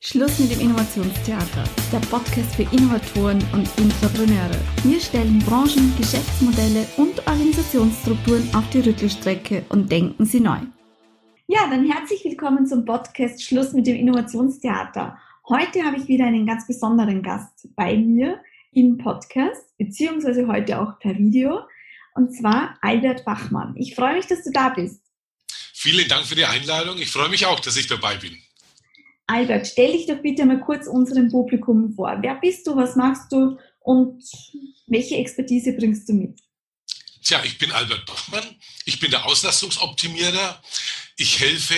[0.00, 4.60] Schluss mit dem Innovationstheater, der Podcast für Innovatoren und Intrapreneure.
[4.84, 10.60] Wir stellen Branchen, Geschäftsmodelle und Organisationsstrukturen auf die Rüttelstrecke und denken sie neu.
[11.48, 15.18] Ja, dann herzlich willkommen zum Podcast Schluss mit dem Innovationstheater.
[15.48, 18.40] Heute habe ich wieder einen ganz besonderen Gast bei mir
[18.70, 21.62] im Podcast, beziehungsweise heute auch per Video,
[22.14, 23.74] und zwar Albert Bachmann.
[23.76, 25.02] Ich freue mich, dass du da bist.
[25.74, 26.98] Vielen Dank für die Einladung.
[26.98, 28.38] Ich freue mich auch, dass ich dabei bin.
[29.28, 32.16] Albert, stell dich doch bitte mal kurz unserem Publikum vor.
[32.22, 34.24] Wer bist du, was machst du und
[34.86, 36.40] welche Expertise bringst du mit?
[37.22, 38.56] Tja, ich bin Albert Bachmann.
[38.86, 40.62] Ich bin der Auslastungsoptimierer.
[41.18, 41.74] Ich helfe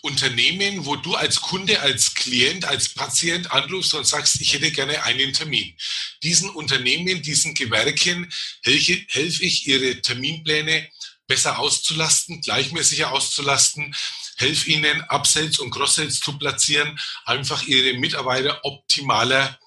[0.00, 5.02] Unternehmen, wo du als Kunde, als Klient, als Patient anrufst und sagst, ich hätte gerne
[5.02, 5.74] einen Termin.
[6.22, 10.88] Diesen Unternehmen, diesen Gewerken helfe, helfe ich, ihre Terminpläne
[11.26, 13.94] besser auszulasten, gleichmäßiger auszulasten,
[14.36, 19.58] helfe ihnen, Upsells und Cross-Sells zu platzieren, einfach ihre Mitarbeiter optimaler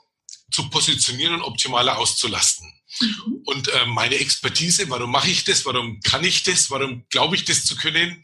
[0.51, 2.71] zu positionieren und optimaler auszulasten.
[2.99, 3.41] Mhm.
[3.45, 7.45] Und äh, meine Expertise, warum mache ich das, warum kann ich das, warum glaube ich
[7.45, 8.23] das zu können?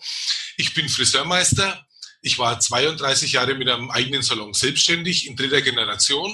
[0.57, 1.85] Ich bin Friseurmeister.
[2.21, 6.31] Ich war 32 Jahre mit einem eigenen Salon selbstständig in dritter Generation.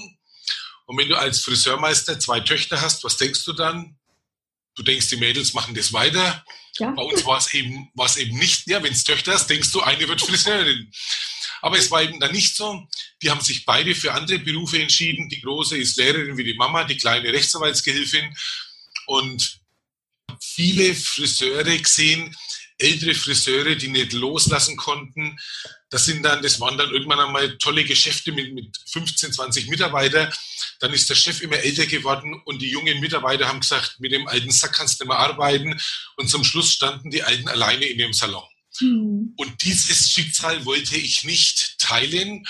[0.86, 3.98] Und wenn du als Friseurmeister zwei Töchter hast, was denkst du dann?
[4.76, 6.44] Du denkst, die Mädels machen das weiter.
[6.80, 6.92] Ja.
[6.92, 10.08] Bei uns war es eben, eben nicht, ja, wenn es Töchter hast, denkst du, eine
[10.08, 10.92] wird Friseurin.
[11.62, 12.88] Aber es war eben dann nicht so.
[13.22, 15.30] Die haben sich beide für andere Berufe entschieden.
[15.30, 18.36] Die große ist Lehrerin wie die Mama, die kleine Rechtsanwaltsgehilfin.
[19.06, 19.60] Und
[20.40, 22.36] viele Friseure gesehen,
[22.82, 25.38] ältere Friseure, die nicht loslassen konnten.
[25.90, 30.32] Das sind dann, das waren dann irgendwann einmal tolle Geschäfte mit, mit 15, 20 Mitarbeitern.
[30.80, 34.28] Dann ist der Chef immer älter geworden und die jungen Mitarbeiter haben gesagt, mit dem
[34.28, 35.80] alten Sack kannst du nicht mehr arbeiten.
[36.18, 38.44] Und zum Schluss standen die Alten alleine in dem Salon.
[38.80, 39.34] Mhm.
[39.38, 42.46] Und dieses Schicksal wollte ich nicht teilen.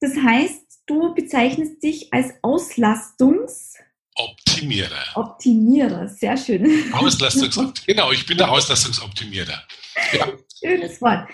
[0.00, 3.71] Das heißt, du bezeichnest dich als Auslastungs-
[4.14, 5.04] Optimierer.
[5.14, 6.92] Optimierer, sehr schön.
[6.92, 7.72] Auslastungsoptimierer.
[7.86, 9.62] Genau, ich bin der Auslastungsoptimierer.
[10.12, 10.32] Ja.
[10.58, 11.28] Schönes Wort.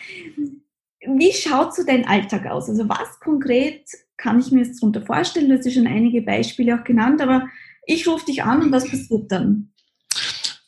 [1.00, 2.68] Wie schaut so dein Alltag aus?
[2.68, 3.84] Also was konkret
[4.16, 5.48] kann ich mir jetzt darunter vorstellen?
[5.48, 7.48] Du hast ja schon einige Beispiele auch genannt, aber
[7.86, 9.72] ich rufe dich an und was passiert dann?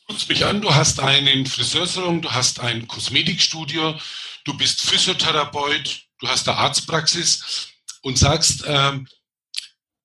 [0.06, 3.94] Du rufst mich an, du hast einen Friseursalon, du hast ein Kosmetikstudio,
[4.44, 7.68] du bist Physiotherapeut, du hast eine Arztpraxis
[8.02, 9.06] und sagst, ähm,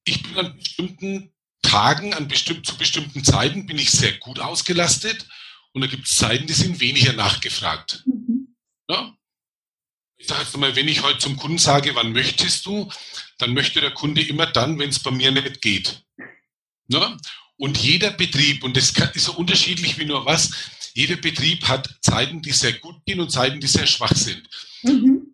[0.04, 1.35] ich bin an bestimmten
[1.66, 5.26] Tagen, an bestimmt, zu bestimmten Zeiten bin ich sehr gut ausgelastet
[5.74, 8.04] und da gibt es Zeiten, die sind weniger nachgefragt.
[8.06, 8.56] Mhm.
[8.90, 9.14] Ja?
[10.18, 12.90] Ich sage jetzt mal, wenn ich heute zum Kunden sage, wann möchtest du,
[13.40, 16.04] dann möchte der Kunde immer dann, wenn es bei mir nicht geht.
[16.88, 17.18] Ja?
[17.58, 20.52] Und jeder Betrieb, und das ist so unterschiedlich wie nur was,
[20.94, 24.48] jeder Betrieb hat Zeiten, die sehr gut gehen und Zeiten, die sehr schwach sind.
[24.84, 25.25] Mhm.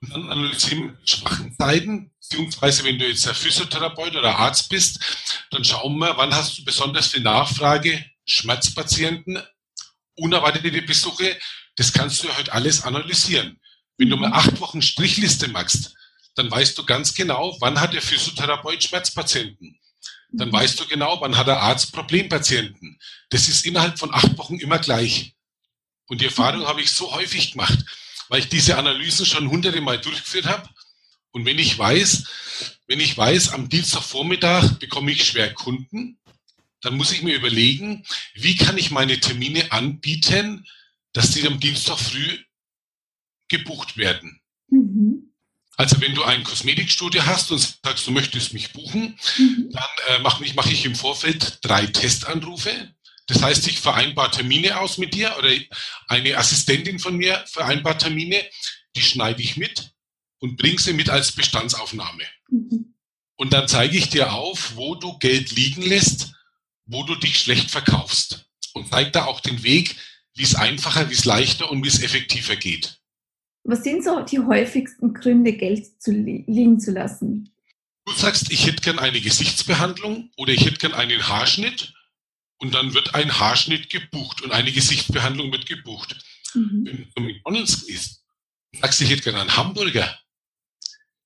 [0.00, 5.00] Und dann analysieren schwachen Zeiten, beziehungsweise wenn du jetzt ein Physiotherapeut oder Arzt bist,
[5.50, 9.42] dann schauen wir, wann hast du besonders viel Nachfrage, Schmerzpatienten,
[10.14, 11.36] unerwartete Besuche,
[11.76, 13.60] das kannst du heute alles analysieren.
[13.96, 15.94] Wenn du mal acht Wochen Strichliste machst,
[16.36, 19.80] dann weißt du ganz genau, wann hat der Physiotherapeut Schmerzpatienten.
[20.30, 23.00] Dann weißt du genau, wann hat der Arzt Problempatienten.
[23.30, 25.34] Das ist innerhalb von acht Wochen immer gleich.
[26.06, 27.84] Und die Erfahrung habe ich so häufig gemacht
[28.28, 30.68] weil ich diese Analysen schon hunderte Mal durchgeführt habe.
[31.30, 32.24] Und wenn ich weiß,
[32.86, 36.18] wenn ich weiß, am Dienstagvormittag bekomme ich schwer Kunden,
[36.80, 40.66] dann muss ich mir überlegen, wie kann ich meine Termine anbieten,
[41.12, 42.38] dass die am Dienstag früh
[43.48, 44.40] gebucht werden.
[44.68, 45.32] Mhm.
[45.76, 49.70] Also wenn du ein Kosmetikstudio hast und sagst, du möchtest mich buchen, mhm.
[49.70, 52.94] dann äh, mache mach ich im Vorfeld drei Testanrufe.
[53.28, 55.50] Das heißt, ich vereinbare Termine aus mit dir oder
[56.08, 58.42] eine Assistentin von mir vereinbart Termine,
[58.96, 59.92] die schneide ich mit
[60.40, 62.24] und bringe sie mit als Bestandsaufnahme.
[62.50, 62.94] Mhm.
[63.36, 66.32] Und dann zeige ich dir auf, wo du Geld liegen lässt,
[66.86, 68.46] wo du dich schlecht verkaufst.
[68.72, 69.94] Und zeige da auch den Weg,
[70.34, 72.98] wie es einfacher, wie es leichter und wie es effektiver geht.
[73.64, 77.52] Was sind so die häufigsten Gründe, Geld zu li liegen zu lassen?
[78.06, 81.92] Du sagst, ich hätte gern eine Gesichtsbehandlung oder ich hätte gern einen Haarschnitt
[82.58, 86.16] und dann wird ein Haarschnitt gebucht und eine Gesichtsbehandlung wird gebucht.
[86.54, 86.84] Mhm.
[86.84, 88.24] Wenn du McDonalds gehst,
[88.80, 90.18] sagst du, ich hätte gerne einen Hamburger.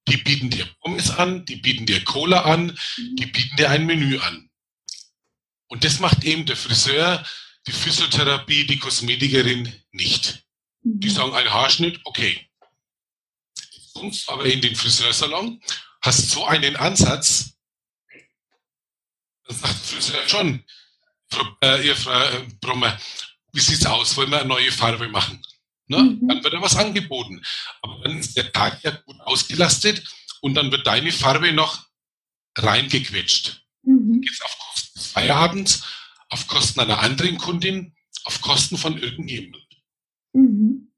[0.08, 3.16] Die bieten dir Pommes an, die bieten dir Cola an, mhm.
[3.16, 4.50] die bieten dir ein Menü an.
[5.68, 7.24] Und das macht eben der Friseur,
[7.66, 10.44] die Physiotherapie, die Kosmetikerin nicht.
[10.82, 11.00] Mhm.
[11.00, 12.48] Die sagen, ein Haarschnitt, okay.
[13.94, 15.62] Sonst aber in den Friseursalon
[16.00, 17.52] hast so einen Ansatz,
[19.44, 20.64] dann sagt der Friseur schon,
[21.62, 22.98] äh, ihr Frau äh, Brummer,
[23.52, 24.16] wie sieht's aus?
[24.16, 25.42] Wollen wir eine neue Farbe machen?
[25.88, 25.98] Ne?
[25.98, 26.28] Mhm.
[26.28, 27.42] Dann wird da was angeboten.
[27.82, 30.02] Aber dann ist der Tag ja gut ausgelastet
[30.40, 31.86] und dann wird deine Farbe noch
[32.56, 33.62] reingequetscht.
[33.82, 34.20] Mhm.
[34.20, 35.84] Geht's auf Kosten des Feierabends,
[36.28, 37.94] auf Kosten einer anderen Kundin,
[38.24, 39.60] auf Kosten von irgendjemandem.
[40.32, 40.92] Mhm.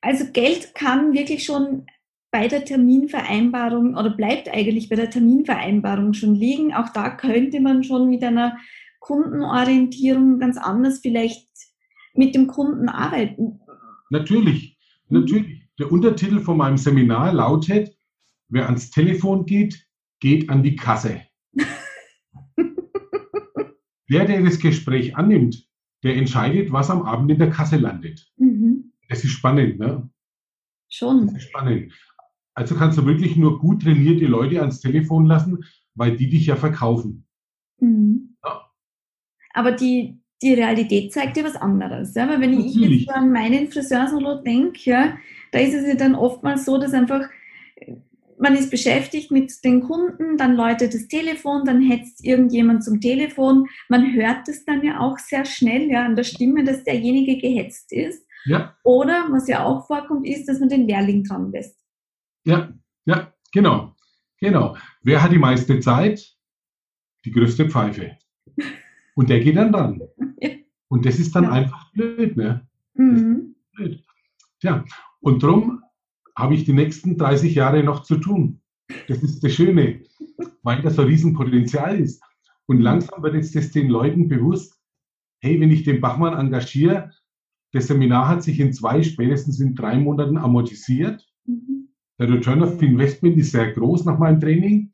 [0.00, 1.86] Also Geld kann wirklich schon
[2.30, 6.74] bei der Terminvereinbarung oder bleibt eigentlich bei der Terminvereinbarung schon liegen.
[6.74, 8.58] Auch da könnte man schon mit einer
[9.04, 11.46] Kundenorientierung ganz anders vielleicht
[12.14, 13.60] mit dem Kunden arbeiten.
[14.08, 14.78] Natürlich,
[15.10, 15.68] natürlich.
[15.78, 17.94] Der Untertitel von meinem Seminar lautet,
[18.48, 19.86] wer ans Telefon geht,
[20.20, 21.20] geht an die Kasse.
[24.08, 25.68] der, der das Gespräch annimmt,
[26.02, 28.26] der entscheidet, was am Abend in der Kasse landet.
[28.38, 28.94] Mhm.
[29.10, 30.08] Das ist spannend, ne?
[30.88, 31.26] Schon.
[31.26, 31.92] Das ist spannend.
[32.54, 35.62] Also kannst du wirklich nur gut trainierte Leute ans Telefon lassen,
[35.94, 37.26] weil die dich ja verkaufen.
[37.80, 38.33] Mhm.
[39.54, 42.14] Aber die, die Realität zeigt dir was anderes.
[42.14, 42.28] Ja?
[42.28, 42.76] Weil wenn Natürlich.
[42.76, 45.16] ich jetzt an meinen Friseursalon denke, ja,
[45.52, 47.28] da ist es ja dann oftmals so, dass einfach
[48.38, 53.68] man ist beschäftigt mit den Kunden, dann läutet das Telefon, dann hetzt irgendjemand zum Telefon.
[53.88, 57.92] Man hört es dann ja auch sehr schnell ja, an der Stimme, dass derjenige gehetzt
[57.92, 58.26] ist.
[58.44, 58.76] Ja.
[58.82, 61.78] Oder was ja auch vorkommt, ist, dass man den Lehrling dran lässt.
[62.44, 62.72] Ja,
[63.06, 63.94] ja, genau.
[64.40, 64.76] Genau.
[65.02, 66.34] Wer hat die meiste Zeit?
[67.24, 68.18] Die größte Pfeife.
[69.14, 70.02] Und der geht dann dran.
[70.40, 70.50] Ja.
[70.88, 71.50] Und das ist dann ja.
[71.50, 72.68] einfach blöd, ne?
[72.94, 73.54] Mhm.
[73.72, 74.04] Blöd.
[74.62, 74.84] Ja,
[75.20, 75.82] und darum
[76.36, 78.60] habe ich die nächsten 30 Jahre noch zu tun.
[79.08, 80.02] Das ist das Schöne,
[80.62, 82.22] weil das ein Riesenpotenzial ist.
[82.66, 84.80] Und langsam wird jetzt das den Leuten bewusst,
[85.40, 87.10] hey, wenn ich den Bachmann engagiere,
[87.72, 91.26] das Seminar hat sich in zwei, spätestens in drei Monaten amortisiert.
[91.44, 91.88] Mhm.
[92.18, 94.92] Der Return of Investment ist sehr groß nach meinem Training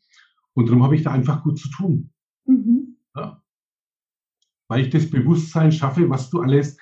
[0.55, 2.11] und darum habe ich da einfach gut zu tun.
[2.46, 2.96] Mhm.
[3.14, 3.43] Ja.
[4.70, 6.78] Weil ich das Bewusstsein schaffe, was du alles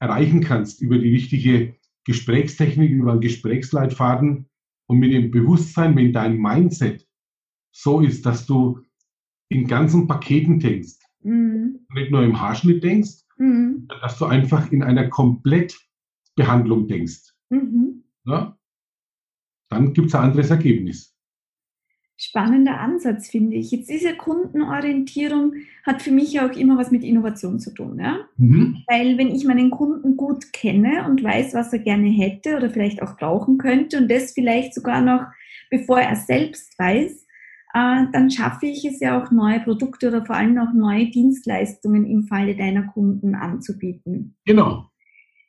[0.00, 4.46] erreichen kannst über die richtige Gesprächstechnik, über einen Gesprächsleitfaden
[4.86, 7.06] und mit dem Bewusstsein, wenn dein Mindset
[7.72, 8.80] so ist, dass du
[9.48, 11.86] in ganzen Paketen denkst, mhm.
[11.94, 13.86] nicht nur im Haarschnitt denkst, mhm.
[14.02, 17.34] dass du einfach in einer Komplettbehandlung denkst.
[17.50, 18.04] Mhm.
[18.24, 18.58] Ja?
[19.68, 21.14] dann gibt es ein anderes Ergebnis.
[22.20, 23.70] Spannender Ansatz, finde ich.
[23.70, 25.52] Jetzt ja Kundenorientierung,
[25.86, 28.00] hat für mich auch immer was mit Innovation zu tun.
[28.00, 28.18] Ja?
[28.36, 28.82] Mhm.
[28.88, 33.02] Weil wenn ich meinen Kunden gut kenne und weiß, was er gerne hätte oder vielleicht
[33.02, 35.26] auch brauchen könnte und das vielleicht sogar noch,
[35.70, 37.24] bevor er selbst weiß,
[37.74, 42.04] äh, dann schaffe ich es ja auch neue Produkte oder vor allem auch neue Dienstleistungen
[42.04, 44.34] im Falle deiner Kunden anzubieten.
[44.44, 44.86] Genau.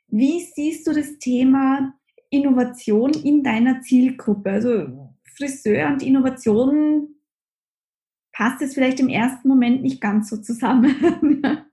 [0.07, 1.94] Wie siehst du das Thema
[2.30, 4.51] Innovation in deiner Zielgruppe?
[4.51, 7.15] Also Friseur und Innovation
[8.33, 10.95] passt es vielleicht im ersten Moment nicht ganz so zusammen.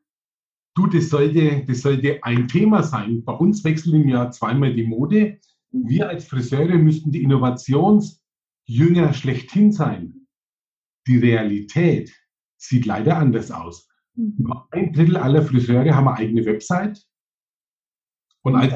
[0.76, 3.24] du, das sollte, das sollte ein Thema sein.
[3.24, 5.40] Bei uns wechseln im Jahr zweimal die Mode.
[5.72, 5.88] Mhm.
[5.88, 10.28] Wir als Friseure müssten die Innovationsjünger schlechthin sein.
[11.08, 12.14] Die Realität
[12.56, 13.88] sieht leider anders aus.
[14.14, 14.52] Mhm.
[14.70, 17.04] Ein Drittel aller Friseure haben eine eigene Website.
[18.42, 18.72] Und als,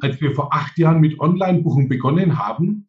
[0.00, 2.86] als wir vor acht Jahren mit Online-Buchen begonnen haben,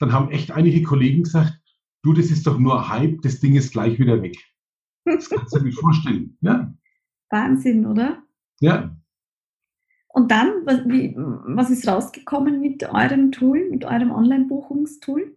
[0.00, 1.60] dann haben echt einige Kollegen gesagt,
[2.02, 4.36] du, das ist doch nur Hype, das Ding ist gleich wieder weg.
[5.04, 6.36] Das kannst du dir nicht vorstellen.
[6.40, 6.74] Ja.
[7.28, 8.22] Wahnsinn, oder?
[8.60, 8.96] Ja.
[10.08, 15.36] Und dann, was, wie, was ist rausgekommen mit eurem Tool, mit eurem Online-Buchungstool?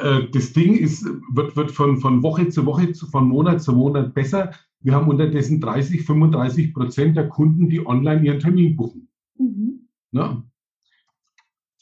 [0.00, 4.14] Äh, das Ding ist, wird, wird von, von Woche zu Woche, von Monat zu Monat
[4.14, 4.52] besser.
[4.80, 9.08] Wir haben unterdessen 30, 35 Prozent der Kunden, die online ihren Termin buchen.
[9.36, 9.88] Mhm.
[10.12, 10.44] Ja.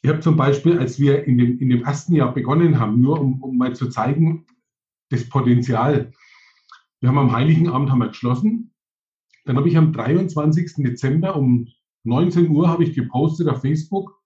[0.02, 3.20] Ich habe zum Beispiel, als wir in dem, in dem ersten Jahr begonnen haben, nur
[3.20, 4.46] um, um mal zu zeigen,
[5.10, 6.10] das Potenzial.
[7.00, 8.74] Wir haben am Heiligen Abend haben wir geschlossen.
[9.44, 10.74] Dann habe ich am 23.
[10.78, 11.68] Dezember um
[12.04, 14.20] 19 Uhr habe ich gepostet auf Facebook,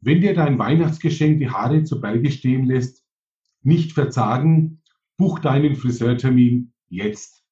[0.00, 3.04] wenn dir dein Weihnachtsgeschenk die Haare zu Berge stehen lässt,
[3.62, 4.82] nicht verzagen,
[5.16, 7.44] buch deinen Friseurtermin jetzt.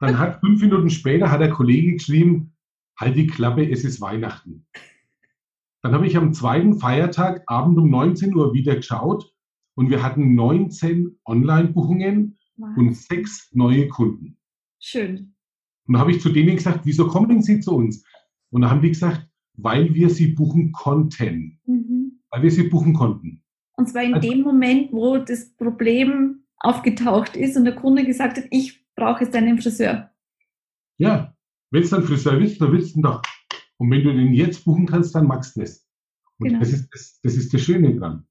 [0.00, 2.56] Dann hat fünf Minuten später hat der Kollege geschrieben,
[2.98, 4.66] halt die Klappe, es ist Weihnachten.
[5.82, 9.32] Dann habe ich am zweiten Feiertag Abend um 19 Uhr wieder geschaut
[9.74, 12.76] und wir hatten 19 Online-Buchungen wow.
[12.76, 14.36] und sechs neue Kunden.
[14.78, 15.34] Schön.
[15.86, 18.04] Und da habe ich zu denen gesagt, wieso kommen Sie zu uns?
[18.50, 21.60] Und da haben die gesagt, weil wir sie buchen konnten.
[21.66, 22.20] Mhm.
[22.30, 23.42] Weil wir sie buchen konnten.
[23.76, 28.36] Und zwar in also, dem Moment, wo das Problem aufgetaucht ist und der Kunde gesagt
[28.36, 30.10] hat, ich brauche jetzt einen Friseur.
[30.98, 31.34] Ja,
[31.70, 33.22] wenn es dann Friseur willst, dann willst du ihn doch.
[33.80, 35.86] Und wenn du den jetzt buchen kannst, dann magst du das.
[36.38, 36.60] Und genau.
[36.60, 38.26] das, ist, das, das ist das Schöne dran.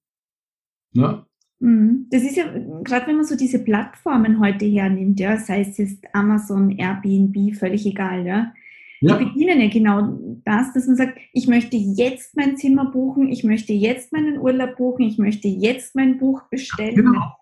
[0.91, 1.25] Ja?
[1.57, 2.05] Mhm.
[2.11, 2.45] Das ist ja,
[2.83, 7.83] gerade wenn man so diese Plattformen heute hernimmt, ja, sei es jetzt Amazon, Airbnb, völlig
[7.87, 8.53] egal, ja.
[9.01, 9.17] ja.
[9.17, 13.43] die bedienen ja genau das, dass man sagt, ich möchte jetzt mein Zimmer buchen, ich
[13.43, 16.93] möchte jetzt meinen Urlaub buchen, ich möchte jetzt mein Buch bestellen.
[16.93, 17.33] Genau.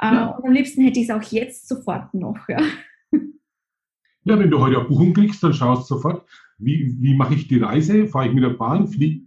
[0.00, 0.26] Äh, ja.
[0.30, 2.48] Und am liebsten hätte ich es auch jetzt sofort noch.
[2.48, 2.62] Ja.
[4.24, 7.48] Ja, wenn du heute eine Buchung kriegst, dann schaust du sofort, wie, wie mache ich
[7.48, 9.26] die Reise, fahre ich mit der Bahn, fliege,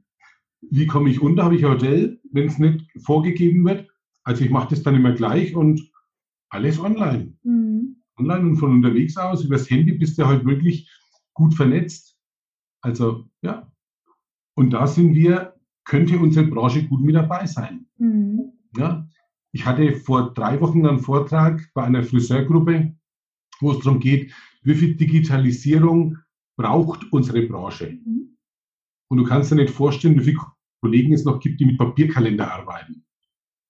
[0.69, 3.89] wie komme ich unter, habe ich ein Hotel, wenn es nicht vorgegeben wird.
[4.23, 5.81] Also ich mache das dann immer gleich und
[6.49, 7.33] alles online.
[7.43, 7.97] Mhm.
[8.17, 10.89] Online und von unterwegs aus, übers Handy bist du halt wirklich
[11.33, 12.17] gut vernetzt.
[12.81, 13.71] Also ja.
[14.55, 17.87] Und da sind wir, könnte unsere Branche gut mit dabei sein.
[17.97, 18.53] Mhm.
[18.77, 19.07] Ja.
[19.51, 22.95] Ich hatte vor drei Wochen einen Vortrag bei einer Friseurgruppe,
[23.59, 24.31] wo es darum geht,
[24.63, 26.17] wie viel Digitalisierung
[26.57, 27.97] braucht unsere Branche.
[28.05, 28.37] Mhm.
[29.09, 30.39] Und du kannst dir nicht vorstellen, wie viele
[30.81, 33.05] Kollegen es noch gibt, die mit Papierkalender arbeiten.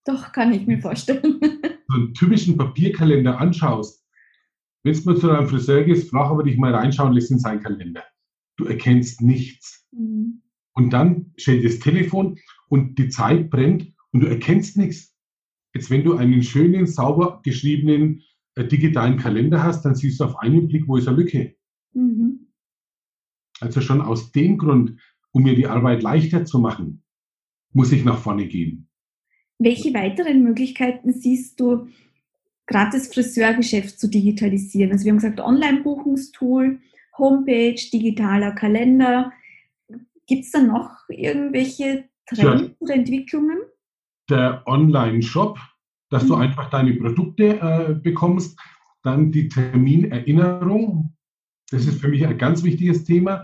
[0.05, 1.39] Doch, kann ich mir vorstellen.
[1.87, 4.03] so einen typischen Papierkalender anschaust,
[4.83, 7.61] wenn du mal zu deinem Friseur gehst, frag aber dich mal reinschauen lässt in seinen
[7.61, 8.03] Kalender.
[8.57, 9.87] Du erkennst nichts.
[9.91, 10.41] Mhm.
[10.73, 15.15] Und dann stellt das Telefon und die Zeit brennt und du erkennst nichts.
[15.73, 18.21] Jetzt, wenn du einen schönen, sauber geschriebenen
[18.57, 21.55] digitalen Kalender hast, dann siehst du auf einen Blick, wo ist eine Lücke.
[21.93, 22.47] Mhm.
[23.59, 24.99] Also schon aus dem Grund,
[25.31, 27.03] um mir die Arbeit leichter zu machen,
[27.71, 28.87] muss ich nach vorne gehen.
[29.59, 31.87] Welche weiteren Möglichkeiten siehst du,
[32.67, 34.91] gerade das Friseurgeschäft zu digitalisieren?
[34.91, 36.79] Also wir haben gesagt, Online-Buchungstool,
[37.17, 39.31] Homepage, digitaler Kalender.
[40.27, 42.75] Gibt es da noch irgendwelche Trends ja.
[42.79, 43.57] oder Entwicklungen?
[44.29, 45.59] Der Online-Shop,
[46.13, 46.27] dass mhm.
[46.27, 48.59] du einfach deine Produkte äh, bekommst.
[49.01, 51.13] Dann die Terminerinnerung.
[51.71, 53.43] Das ist für mich ein ganz wichtiges Thema.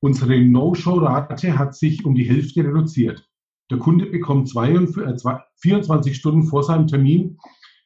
[0.00, 3.26] Unsere No-Show-Rate hat sich um die Hälfte reduziert.
[3.70, 7.38] Der Kunde bekommt 24 Stunden vor seinem Termin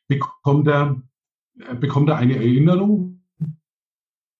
[0.08, 1.02] bekommt er,
[1.58, 3.22] äh, bekommt er eine Erinnerung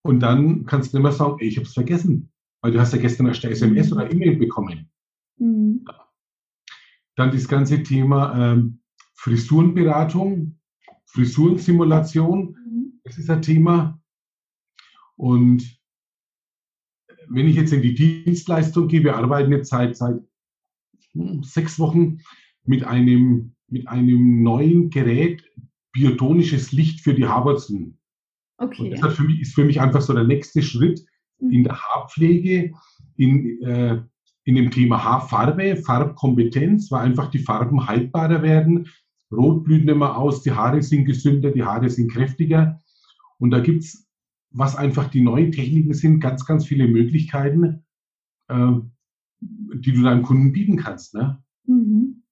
[0.05, 2.33] und dann kannst du immer sagen, ey, ich habe es vergessen,
[2.63, 3.97] weil du hast ja gestern erst eine SMS mhm.
[3.97, 4.91] oder E-Mail bekommen.
[5.39, 5.85] Mhm.
[7.17, 8.82] Dann das ganze Thema ähm,
[9.23, 10.59] Frisurenberatung,
[11.07, 13.01] Frisurensimulation, mhm.
[13.05, 14.01] das ist ein Thema.
[15.17, 15.79] Und
[17.29, 20.21] wenn ich jetzt in die Dienstleistung gehe, wir arbeiten jetzt seit, seit
[21.13, 22.19] hm, sechs Wochen
[22.65, 25.45] mit einem, mit einem neuen Gerät,
[25.93, 27.99] biotonisches Licht für die Haarwurzeln.
[28.59, 28.91] Okay.
[28.91, 31.01] Und das für mich, ist für mich einfach so der nächste Schritt
[31.39, 31.51] mhm.
[31.53, 32.73] in der Haarpflege,
[33.17, 34.03] in, äh,
[34.45, 38.89] in dem Thema Haarfarbe, Farbkompetenz, weil einfach die Farben haltbarer werden.
[39.33, 42.81] Rot blüht nicht mehr aus, die Haare sind gesünder, die Haare sind kräftiger.
[43.39, 44.07] Und da gibt es,
[44.51, 47.83] was einfach die neuen Techniken sind, ganz, ganz viele Möglichkeiten,
[48.49, 48.73] äh,
[49.41, 51.15] die du deinem Kunden bieten kannst.
[51.15, 51.43] Ne?
[51.67, 52.25] Mhm.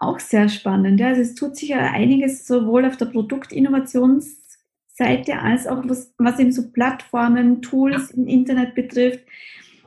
[0.00, 0.98] Auch sehr spannend.
[0.98, 1.08] Ja.
[1.08, 6.50] Also es tut sich ja einiges sowohl auf der Produktinnovationsseite als auch was, was eben
[6.50, 8.16] so Plattformen, Tools ja.
[8.16, 9.20] im Internet betrifft.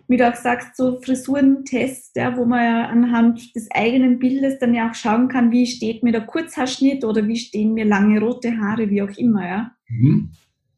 [0.07, 4.75] Wie du auch sagst, so Frisurentests, ja, wo man ja anhand des eigenen Bildes dann
[4.75, 8.57] ja auch schauen kann, wie steht mir der Kurzhaarschnitt oder wie stehen mir lange rote
[8.57, 9.47] Haare, wie auch immer.
[9.47, 9.71] Ja.
[9.89, 10.31] Mhm.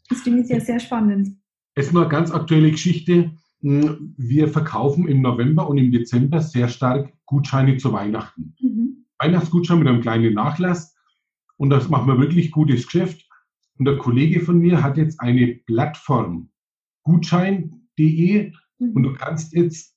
[0.10, 1.30] Das finde ich ja sehr spannend.
[1.76, 3.32] Es ist nur eine ganz aktuelle Geschichte
[3.62, 8.56] hm, wir verkaufen im November und im Dezember sehr stark Gutscheine zu Weihnachten.
[8.60, 9.06] Mhm.
[9.20, 10.96] Weihnachtsgutschein mit einem kleinen Nachlass
[11.58, 13.28] und das machen wir wirklich gutes Geschäft.
[13.80, 16.50] Und der Kollege von mir hat jetzt eine Plattform,
[17.04, 18.92] gutschein.de mhm.
[18.94, 19.96] und du kannst jetzt,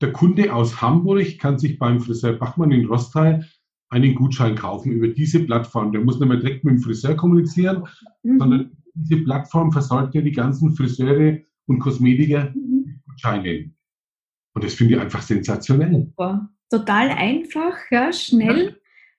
[0.00, 3.44] der Kunde aus Hamburg kann sich beim Friseur Bachmann in Rostal
[3.90, 5.92] einen Gutschein kaufen über diese Plattform.
[5.92, 7.84] Der muss nicht mehr direkt mit dem Friseur kommunizieren,
[8.22, 8.38] mhm.
[8.38, 13.00] sondern diese Plattform versorgt ja die ganzen Friseure und Kosmetiker mhm.
[13.06, 13.70] Gutscheine.
[14.54, 15.92] Und das finde ich einfach sensationell.
[15.92, 16.50] Super.
[16.70, 18.66] Total einfach, ja, schnell.
[18.66, 18.74] Ja.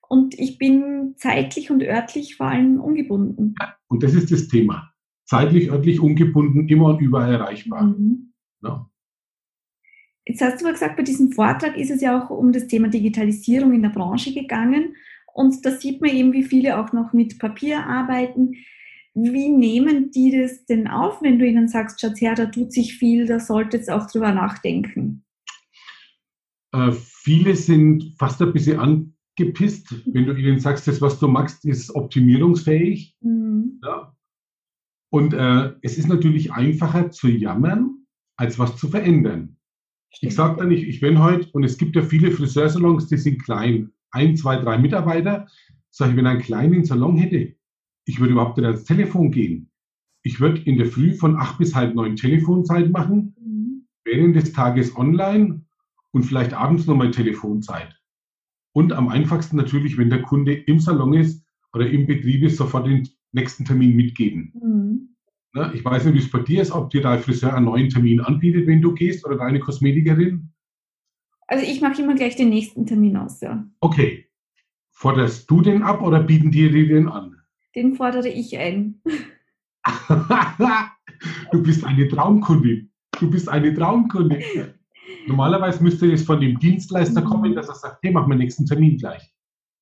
[0.08, 3.54] Und ich bin zeitlich und örtlich vor allem ungebunden.
[3.60, 4.92] Ja, und das ist das Thema.
[5.24, 7.84] Zeitlich, örtlich ungebunden, immer und überall erreichbar.
[7.84, 8.29] Mhm.
[8.62, 8.90] Ja.
[10.26, 12.88] Jetzt hast du aber gesagt, bei diesem Vortrag ist es ja auch um das Thema
[12.88, 14.94] Digitalisierung in der Branche gegangen.
[15.32, 18.54] Und da sieht man eben, wie viele auch noch mit Papier arbeiten.
[19.14, 22.96] Wie nehmen die das denn auf, wenn du ihnen sagst, Schatz her, da tut sich
[22.96, 25.24] viel, da solltet ihr auch drüber nachdenken?
[26.72, 31.64] Äh, viele sind fast ein bisschen angepisst, wenn du ihnen sagst, das, was du machst,
[31.64, 33.16] ist optimierungsfähig.
[33.20, 33.80] Mhm.
[33.82, 34.14] Ja.
[35.12, 37.99] Und äh, es ist natürlich einfacher zu jammern,
[38.40, 39.56] als was zu verändern.
[40.08, 40.32] Stimmt.
[40.32, 43.44] Ich sage da nicht, ich bin heute, und es gibt ja viele Friseursalons, die sind
[43.44, 45.46] klein, ein, zwei, drei Mitarbeiter.
[45.90, 47.54] Sag ich, wenn einen kleinen Salon hätte,
[48.06, 49.70] ich würde überhaupt nicht ans Telefon gehen.
[50.22, 53.86] Ich würde in der Früh von acht bis halb neun Telefonzeit machen, mhm.
[54.04, 55.66] während des Tages online
[56.12, 57.94] und vielleicht abends nochmal Telefonzeit.
[58.72, 61.44] Und am einfachsten natürlich, wenn der Kunde im Salon ist
[61.74, 64.52] oder im Betrieb ist, sofort den nächsten Termin mitgeben.
[64.54, 65.09] Mhm.
[65.52, 65.72] Ne?
[65.74, 68.20] Ich weiß nicht, wie es bei dir ist, ob dir dein Friseur einen neuen Termin
[68.20, 70.52] anbietet, wenn du gehst, oder deine Kosmetikerin.
[71.46, 73.64] Also ich mache immer gleich den nächsten Termin aus, ja.
[73.80, 74.26] Okay.
[74.92, 77.36] Forderst du den ab oder bieten dir die den an?
[77.74, 79.00] Den fordere ich ein.
[81.52, 82.92] du bist eine Traumkundin.
[83.18, 84.42] Du bist eine Traumkundin.
[85.26, 88.98] Normalerweise müsste es von dem Dienstleister kommen, dass er sagt, hey, mach mir nächsten Termin
[88.98, 89.32] gleich.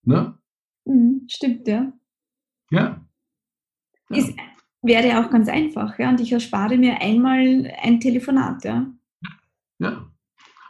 [0.05, 0.39] Ne?
[0.85, 1.93] Mhm, stimmt, ja.
[2.71, 3.05] Ja.
[4.11, 4.17] ja.
[4.17, 4.35] Ist,
[4.83, 6.11] wäre auch ganz einfach, ja.
[6.11, 8.87] Und ich erspare mir einmal ein Telefonat, ja.
[9.79, 10.07] Ja.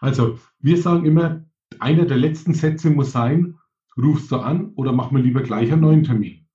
[0.01, 1.45] Also, wir sagen immer,
[1.79, 3.59] einer der letzten Sätze muss sein,
[3.97, 6.47] rufst du an oder mach mir lieber gleich einen neuen Termin.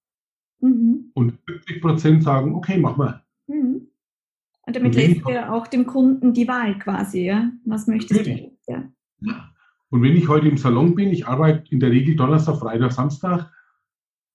[0.62, 1.12] Mhm.
[1.14, 3.24] Und 50 Prozent sagen, okay, mach mal.
[3.48, 3.88] Mhm.
[4.66, 7.52] Und damit lässt du auch dem Kunden die Wahl quasi, ja?
[7.66, 8.52] Was möchtest du?
[8.68, 8.84] Ja.
[9.20, 9.50] ja.
[9.90, 13.52] Und wenn ich heute im Salon bin, ich arbeite in der Regel Donnerstag, Freitag, Samstag.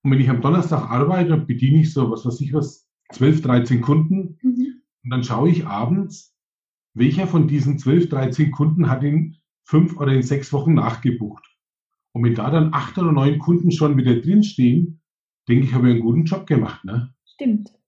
[0.03, 3.43] Und wenn ich am Donnerstag arbeite, dann bediene ich so, was weiß ich was, 12,
[3.43, 4.39] 13 Kunden.
[4.43, 4.83] Mhm.
[5.05, 6.35] Und dann schaue ich abends,
[6.95, 11.45] welcher von diesen 12, 13 Kunden hat in fünf oder in sechs Wochen nachgebucht.
[12.13, 15.01] Und wenn da dann acht oder neun Kunden schon wieder drinstehen,
[15.49, 16.85] denke ich, habe ich einen guten Job gemacht.
[16.85, 17.15] Ne?
[17.25, 17.79] Stimmt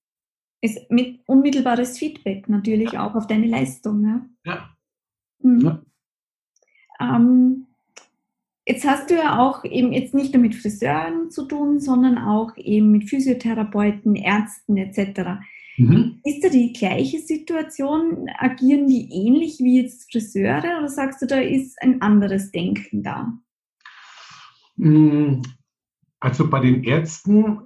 [0.61, 4.01] ist mit unmittelbares Feedback natürlich auch auf deine Leistung.
[4.01, 4.29] Ne?
[4.45, 4.77] Ja.
[5.39, 5.61] Mhm.
[5.61, 5.83] ja.
[7.01, 7.67] Ähm,
[8.67, 12.57] jetzt hast du ja auch eben jetzt nicht nur mit Friseuren zu tun, sondern auch
[12.57, 15.41] eben mit Physiotherapeuten, Ärzten etc.
[15.77, 16.21] Mhm.
[16.25, 18.29] Ist da die gleiche Situation?
[18.39, 23.33] Agieren die ähnlich wie jetzt Friseure oder sagst du, da ist ein anderes Denken da?
[24.77, 25.43] Hm,
[26.21, 27.61] also bei den Ärzten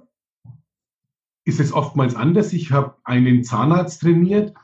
[1.45, 2.53] ist es oftmals anders.
[2.53, 4.55] Ich habe einen Zahnarzt trainiert,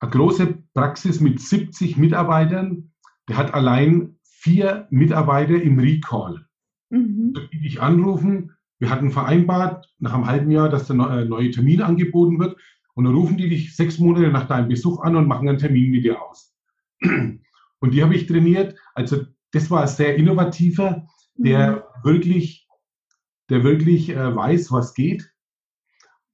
[0.00, 2.92] eine große Praxis mit 70 Mitarbeitern.
[3.28, 6.46] Der hat allein vier Mitarbeiter im Recall.
[6.90, 7.32] Mhm.
[7.34, 8.52] Da ich anrufen.
[8.78, 12.56] Wir hatten vereinbart, nach einem halben Jahr, dass der äh, neue Termin angeboten wird.
[12.94, 15.90] Und dann rufen die dich sechs Monate nach deinem Besuch an und machen einen Termin
[15.90, 16.54] mit dir aus.
[17.00, 18.76] Und die habe ich trainiert.
[18.94, 21.06] Also das war ein sehr innovativer,
[21.36, 22.04] der mhm.
[22.04, 22.68] wirklich,
[23.48, 25.32] der wirklich äh, weiß, was geht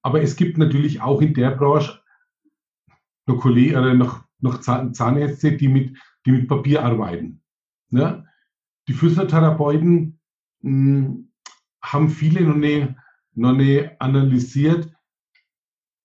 [0.03, 2.01] aber es gibt natürlich auch in der Branche
[3.27, 7.43] noch Kollegen oder noch, noch Zahnärzte, die mit, die mit Papier arbeiten.
[7.91, 8.25] Ne?
[8.89, 10.21] Die Physiotherapeuten
[10.63, 11.33] mh, hm,
[11.83, 12.95] haben viele noch nicht,
[13.35, 14.93] noch nicht analysiert,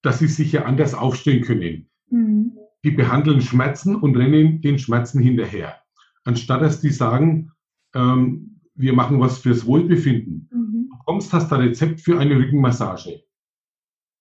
[0.02, 1.90] dass sie sich ja anders aufstellen können.
[2.10, 2.58] Mhm.
[2.84, 5.82] Die behandeln Schmerzen und rennen den Schmerzen hinterher.
[6.26, 7.52] Anstatt dass die sagen,
[7.96, 10.50] ähm, wir machen was fürs Wohlbefinden.
[10.52, 10.90] Mhm.
[10.92, 13.24] Du kommst, hast ein Rezept für eine Rückenmassage.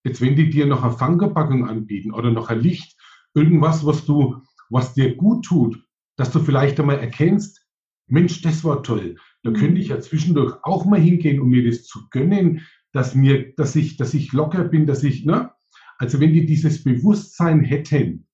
[0.04, 2.96] Jetzt, wenn die dir noch eine Fangerpackung anbieten oder noch ein Licht,
[3.34, 5.84] irgendwas, was du, was dir gut tut,
[6.22, 7.66] dass du vielleicht einmal erkennst,
[8.06, 9.16] Mensch, das war toll.
[9.42, 9.54] Da mhm.
[9.54, 12.60] könnte ich ja zwischendurch auch mal hingehen, um mir das zu gönnen,
[12.92, 15.50] dass mir, dass ich, dass ich locker bin, dass ich, ne?
[15.98, 18.28] Also wenn die dieses Bewusstsein hätten,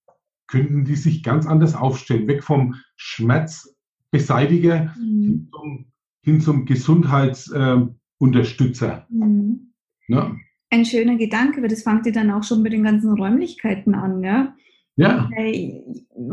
[0.48, 5.22] könnten die sich ganz anders aufstellen, weg vom Schmerzbeseitiger mhm.
[5.22, 9.06] hin, zum, hin zum Gesundheitsunterstützer.
[9.10, 9.72] Äh, mhm.
[10.08, 10.38] Ne?
[10.70, 14.22] ein schöner Gedanke, weil das fängt ja dann auch schon bei den ganzen Räumlichkeiten an,
[14.22, 14.54] ja.
[14.98, 15.30] Ja.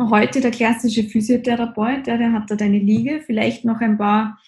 [0.09, 4.39] Heute der klassische Physiotherapeut, ja, der hat da deine Liege, vielleicht noch ein paar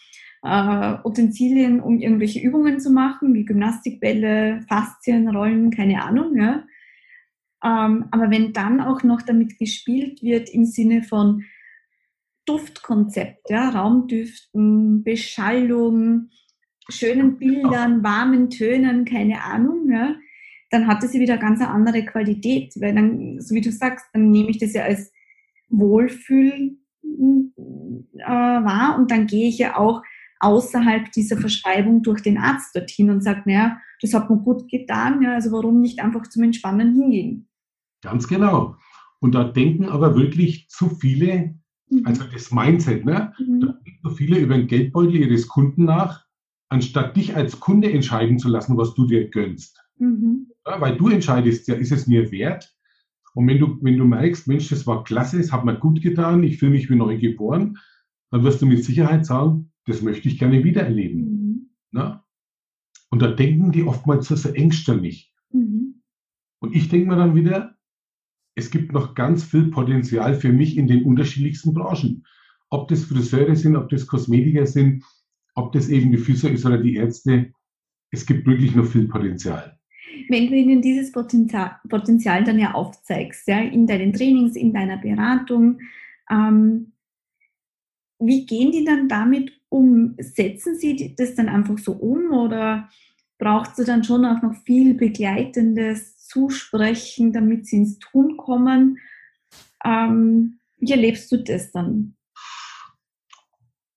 [0.41, 6.63] äh, Utensilien, um irgendwelche Übungen zu machen, wie Gymnastikbälle, Faszien, Rollen, keine Ahnung, ja.
[7.63, 11.43] Ähm, aber wenn dann auch noch damit gespielt wird im Sinne von
[12.45, 16.30] Duftkonzept, ja, Raumdüften, Beschallung,
[16.89, 20.15] schönen Bildern, warmen Tönen, keine Ahnung, ja,
[20.69, 24.06] dann hat das ja wieder eine ganz andere Qualität, weil dann, so wie du sagst,
[24.13, 25.12] dann nehme ich das ja als
[25.69, 30.01] Wohlfühl äh, wahr und dann gehe ich ja auch
[30.39, 35.21] außerhalb dieser Verschreibung durch den Arzt dorthin und sage, naja, das hat mir gut getan,
[35.21, 37.47] ja, also warum nicht einfach zum Entspannen hingehen?
[38.01, 38.75] Ganz genau.
[39.19, 41.56] Und da denken aber wirklich zu viele,
[41.89, 42.06] mhm.
[42.06, 43.34] also das Mindset, ne?
[43.39, 43.62] Mhm.
[43.62, 46.27] da denken so viele über den Geldbeutel ihres Kunden nach
[46.69, 49.82] anstatt dich als Kunde entscheiden zu lassen, was du dir gönnst.
[49.97, 50.47] Mhm.
[50.67, 52.75] Ja, weil du entscheidest ja, ist es mir wert?
[53.34, 56.43] Und wenn du, wenn du merkst, Mensch, das war klasse, es hat mir gut getan,
[56.43, 57.77] ich fühle mich wie neu geboren,
[58.32, 61.69] dann wirst du mit Sicherheit sagen, das möchte ich gerne wieder erleben.
[61.91, 62.17] Mhm.
[63.10, 65.34] Und da denken die oftmals so, so engstirnig.
[65.51, 66.01] Mhm.
[66.60, 67.75] Und ich denke mir dann wieder,
[68.56, 72.25] es gibt noch ganz viel Potenzial für mich in den unterschiedlichsten Branchen.
[72.69, 75.03] Ob das Friseure sind, ob das Kosmetiker sind,
[75.53, 77.53] ob das eben die Physio ist oder die Ärzte,
[78.12, 79.77] es gibt wirklich noch viel Potenzial.
[80.30, 84.97] Wenn du ihnen dieses Potenzial, Potenzial dann ja aufzeigst, ja, in deinen Trainings, in deiner
[84.97, 85.80] Beratung,
[86.30, 86.93] ähm,
[88.19, 90.15] wie gehen die dann damit um?
[90.19, 92.89] Setzen sie das dann einfach so um oder
[93.38, 98.97] brauchst du dann schon auch noch viel begleitendes zusprechen, damit sie ins Tun kommen.
[99.86, 102.15] Ähm, wie erlebst du das dann?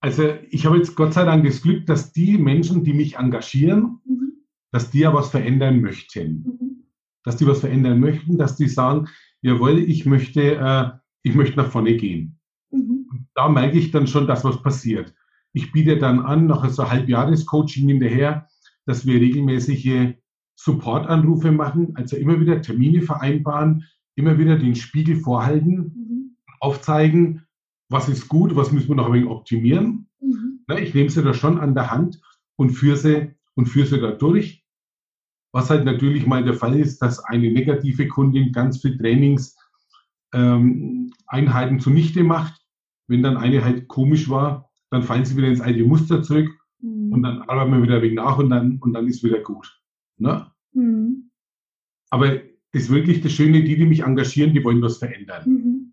[0.01, 4.01] Also ich habe jetzt Gott sei Dank das Glück, dass die Menschen, die mich engagieren,
[4.05, 4.30] mhm.
[4.73, 6.45] Dass die ja was verändern möchten.
[6.45, 6.85] Mhm.
[7.25, 9.09] Dass die was verändern möchten, dass die sagen,
[9.43, 10.91] jawohl, ich möchte, äh,
[11.23, 12.39] ich möchte nach vorne gehen.
[12.71, 13.07] Mhm.
[13.35, 15.15] Da merke ich dann schon, dass was passiert.
[15.53, 18.49] Ich biete dann an, nach so Halbjahrescoaching hinterher,
[18.87, 20.15] dass wir regelmäßige
[20.55, 26.37] Supportanrufe machen, also immer wieder Termine vereinbaren, immer wieder den Spiegel vorhalten, mhm.
[26.61, 27.47] aufzeigen,
[27.89, 30.07] was ist gut, was müssen wir noch ein wenig optimieren.
[30.21, 30.61] Mhm.
[30.79, 32.21] ich nehme sie da schon an der Hand
[32.57, 34.60] und führe sie, und führe sie da durch.
[35.53, 41.81] Was halt natürlich mal der Fall ist, dass eine negative Kundin ganz viel Trainingseinheiten ähm,
[41.81, 42.61] zunichte macht.
[43.09, 47.13] Wenn dann eine halt komisch war, dann fallen sie wieder ins alte Muster zurück mhm.
[47.13, 49.81] und dann arbeiten wir wieder wenig nach und dann, und dann ist wieder gut.
[50.19, 50.47] Ne?
[50.73, 51.31] Mhm.
[52.11, 52.41] Aber
[52.73, 55.49] ist wirklich das Schöne, die, die mich engagieren, die wollen was verändern.
[55.49, 55.93] Mhm.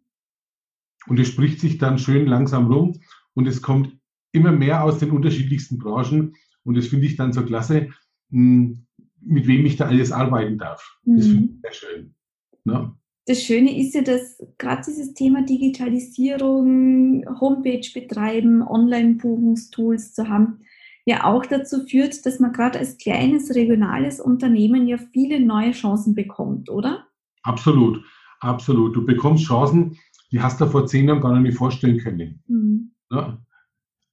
[1.07, 2.99] Und es spricht sich dann schön langsam rum
[3.33, 3.97] und es kommt
[4.31, 7.89] immer mehr aus den unterschiedlichsten Branchen und das finde ich dann so klasse,
[8.29, 8.85] hm,
[9.27, 10.97] mit wem ich da alles arbeiten darf.
[11.03, 11.59] Das finde ich mhm.
[11.61, 12.15] sehr schön.
[12.63, 12.91] Ne?
[13.25, 20.61] Das Schöne ist ja, dass gerade dieses Thema Digitalisierung, Homepage betreiben, Online-Buchungstools zu haben,
[21.05, 26.15] ja auch dazu führt, dass man gerade als kleines regionales Unternehmen ja viele neue Chancen
[26.15, 27.05] bekommt, oder?
[27.43, 28.01] Absolut,
[28.39, 28.95] absolut.
[28.95, 29.97] Du bekommst Chancen,
[30.31, 32.43] die hast du vor zehn Jahren gar nicht vorstellen können.
[32.47, 32.91] Mhm.
[33.11, 33.41] Ja?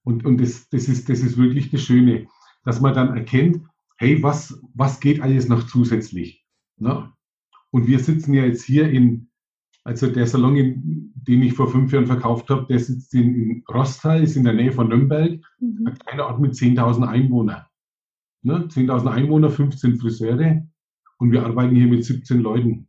[0.04, 2.26] Und, und das, das, ist, das ist wirklich das Schöne,
[2.64, 3.60] dass man dann erkennt,
[3.96, 6.44] hey, was, was geht alles noch zusätzlich?
[6.78, 7.12] Ja?
[7.70, 9.28] Und wir sitzen ja jetzt hier in,
[9.84, 10.54] also der Salon,
[11.14, 14.54] den ich vor fünf Jahren verkauft habe, der sitzt in, in Rostal, ist in der
[14.54, 15.86] Nähe von Nürnberg, mhm.
[15.86, 17.64] ein kleiner Ort mit 10.000 Einwohnern.
[18.42, 18.68] Ne?
[18.68, 20.66] 10.000 Einwohner, 15 Friseure
[21.18, 22.88] und wir arbeiten hier mit 17 Leuten.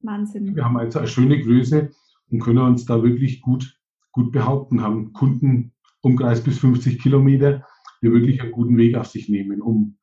[0.00, 0.54] Wahnsinn.
[0.56, 1.90] Wir haben also eine schöne Größe
[2.30, 3.78] und können uns da wirklich gut,
[4.12, 7.64] gut behaupten, haben Kundenumkreis bis 50 Kilometer,
[8.02, 9.98] die wirklich einen guten Weg auf sich nehmen, um,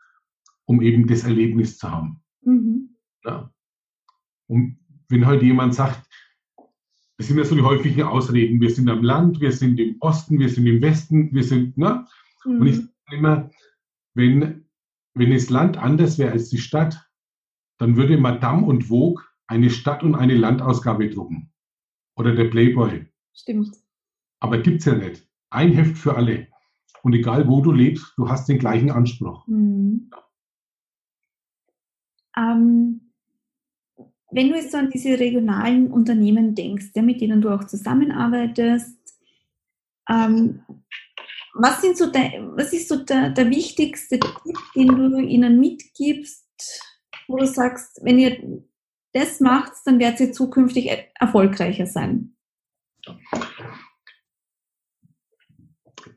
[0.67, 2.21] um eben das Erlebnis zu haben.
[2.41, 2.95] Mhm.
[3.23, 3.51] Ja.
[4.47, 4.77] Und
[5.09, 6.07] wenn heute jemand sagt,
[7.17, 8.61] das sind ja so die häufigen Ausreden.
[8.61, 12.05] Wir sind am Land, wir sind im Osten, wir sind im Westen, wir sind, ne?
[12.45, 12.61] Mhm.
[12.61, 13.49] Und ich sage immer,
[14.13, 14.65] wenn,
[15.15, 17.09] wenn das Land anders wäre als die Stadt,
[17.79, 21.51] dann würde Madame und Vogue eine Stadt- und eine Landausgabe drucken.
[22.15, 23.05] Oder der Playboy.
[23.33, 23.75] Stimmt.
[24.39, 25.27] Aber gibt's ja nicht.
[25.49, 26.47] Ein Heft für alle.
[27.03, 29.47] Und egal wo du lebst, du hast den gleichen Anspruch.
[29.47, 30.09] Mhm.
[30.11, 30.26] Ja.
[32.37, 33.01] Ähm,
[34.31, 38.97] wenn du jetzt so an diese regionalen Unternehmen denkst, ja, mit denen du auch zusammenarbeitest,
[40.09, 40.61] ähm,
[41.53, 46.45] was, sind so de, was ist so der, der wichtigste Tipp, den du ihnen mitgibst,
[47.27, 48.63] wo du sagst, wenn ihr
[49.13, 52.35] das macht, dann werdet ihr zukünftig erfolgreicher sein?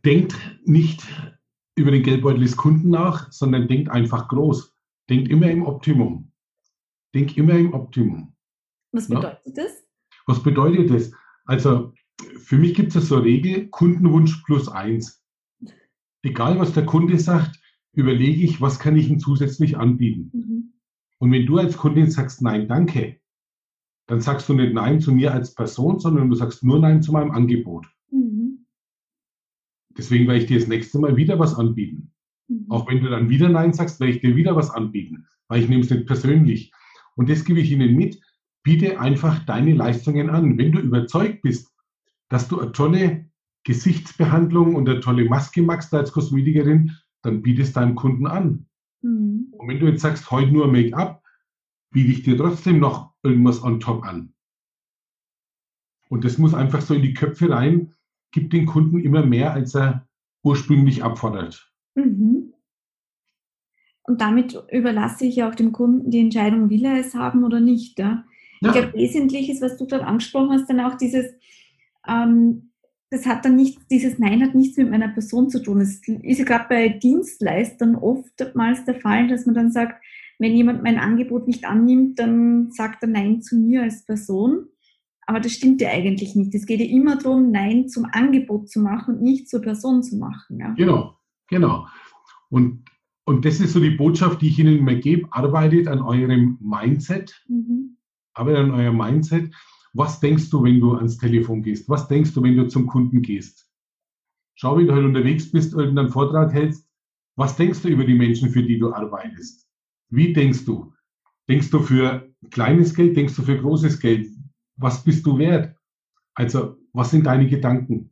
[0.04, 1.02] Denkt nicht
[1.76, 4.74] über den Geldbeutel des Kunden nach, sondern denkt einfach groß.
[5.10, 6.32] Denkt immer im Optimum.
[7.14, 8.34] Denk immer im Optimum.
[8.92, 9.64] Was bedeutet ja?
[9.64, 9.84] das?
[10.26, 11.12] Was bedeutet das?
[11.44, 11.92] Also
[12.38, 15.24] für mich gibt es so eine Regel, Kundenwunsch plus eins.
[16.22, 17.60] Egal was der Kunde sagt,
[17.92, 20.30] überlege ich, was kann ich ihm zusätzlich anbieten.
[20.32, 20.72] Mhm.
[21.18, 23.20] Und wenn du als Kundin sagst, nein, danke,
[24.06, 27.12] dann sagst du nicht nein zu mir als Person, sondern du sagst nur nein zu
[27.12, 27.86] meinem Angebot.
[28.10, 28.66] Mhm.
[29.96, 32.12] Deswegen werde ich dir das nächste Mal wieder was anbieten.
[32.50, 32.66] Mhm.
[32.68, 35.68] Auch wenn du dann wieder nein sagst, werde ich dir wieder was anbieten, weil ich
[35.68, 36.72] nehme es nicht persönlich.
[37.14, 38.20] Und das gebe ich Ihnen mit.
[38.62, 40.58] Biete einfach deine Leistungen an.
[40.58, 41.72] Wenn du überzeugt bist,
[42.28, 43.30] dass du eine tolle
[43.64, 48.66] Gesichtsbehandlung und eine tolle Maske machst als Kosmetikerin, dann bietest deinem Kunden an.
[49.02, 49.48] Mhm.
[49.52, 51.22] Und wenn du jetzt sagst, heute nur Make-up,
[51.90, 54.34] biete ich dir trotzdem noch irgendwas on top an.
[56.08, 57.94] Und das muss einfach so in die Köpfe rein,
[58.32, 60.08] gibt den Kunden immer mehr, als er
[60.42, 61.69] ursprünglich abfordert.
[64.10, 67.96] Und damit überlasse ich auch dem Kunden die Entscheidung, will er es haben oder nicht.
[68.00, 68.24] Ja?
[68.60, 68.68] ja.
[68.68, 71.26] Ich glaube, wesentlich ist, was du gerade angesprochen hast, dann auch dieses,
[72.08, 72.72] ähm,
[73.10, 75.80] das hat dann nicht, dieses Nein hat nichts mit meiner Person zu tun.
[75.80, 80.02] Es ist ja gerade bei Dienstleistern oftmals der Fall, dass man dann sagt,
[80.40, 84.66] wenn jemand mein Angebot nicht annimmt, dann sagt er Nein zu mir als Person.
[85.24, 86.52] Aber das stimmt ja eigentlich nicht.
[86.56, 90.16] Es geht ja immer darum, Nein zum Angebot zu machen und nicht zur Person zu
[90.16, 90.58] machen.
[90.58, 90.74] Ja?
[90.76, 91.14] Genau,
[91.46, 91.86] genau.
[92.48, 92.89] Und
[93.30, 95.32] und das ist so die Botschaft, die ich Ihnen immer gebe.
[95.32, 97.40] Arbeitet an eurem Mindset.
[97.46, 97.96] Mhm.
[98.34, 99.54] Arbeitet an eurem Mindset.
[99.92, 101.88] Was denkst du, wenn du ans Telefon gehst?
[101.88, 103.70] Was denkst du, wenn du zum Kunden gehst?
[104.56, 106.88] Schau, wenn du halt unterwegs bist, irgendeinen Vortrag hältst.
[107.36, 109.64] Was denkst du über die Menschen, für die du arbeitest?
[110.08, 110.92] Wie denkst du?
[111.48, 114.28] Denkst du für kleines Geld, denkst du für großes Geld?
[114.76, 115.76] Was bist du wert?
[116.34, 118.10] Also, was sind deine Gedanken?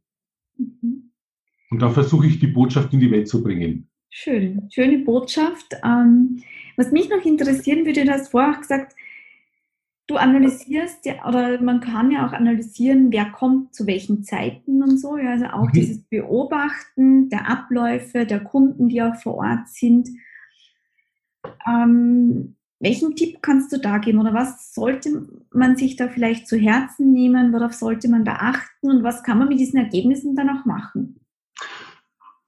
[0.57, 1.11] Mhm.
[1.71, 3.91] Und da versuche ich die Botschaft in die Welt zu bringen.
[4.11, 5.77] Schön, schöne Botschaft.
[5.85, 6.43] Ähm,
[6.77, 8.95] was mich noch interessieren würde, du hast vorher gesagt,
[10.07, 14.99] du analysierst ja, oder man kann ja auch analysieren, wer kommt zu welchen Zeiten und
[14.99, 15.19] so.
[15.19, 15.73] Ja, also auch mhm.
[15.73, 20.09] dieses Beobachten der Abläufe, der Kunden, die auch vor Ort sind.
[21.67, 26.57] Ähm, welchen Tipp kannst du da geben oder was sollte man sich da vielleicht zu
[26.57, 27.53] Herzen nehmen?
[27.53, 31.21] Worauf sollte man da achten und was kann man mit diesen Ergebnissen dann auch machen?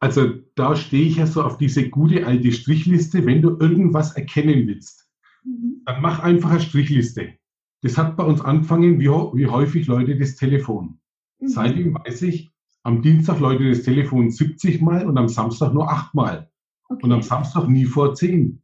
[0.00, 3.26] Also da stehe ich ja so auf diese gute alte Strichliste.
[3.26, 5.08] Wenn du irgendwas erkennen willst,
[5.44, 5.82] mhm.
[5.84, 7.34] dann mach einfach eine Strichliste.
[7.82, 10.98] Das hat bei uns angefangen, wie, wie häufig Leute das Telefon.
[11.38, 11.48] Mhm.
[11.48, 12.50] Seitdem weiß ich,
[12.82, 16.50] am Dienstag Leute das Telefon 70 Mal und am Samstag nur 8 Mal.
[16.88, 17.04] Okay.
[17.04, 18.62] Und am Samstag nie vor 10.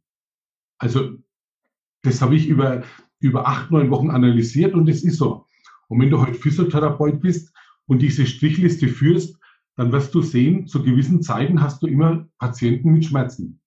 [0.79, 1.17] Also
[2.01, 2.83] das habe ich über,
[3.19, 5.45] über acht, neun Wochen analysiert und es ist so.
[5.87, 7.53] Und wenn du heute Physiotherapeut bist
[7.85, 9.36] und diese Strichliste führst,
[9.77, 13.61] dann wirst du sehen, zu gewissen Zeiten hast du immer Patienten mit Schmerzen.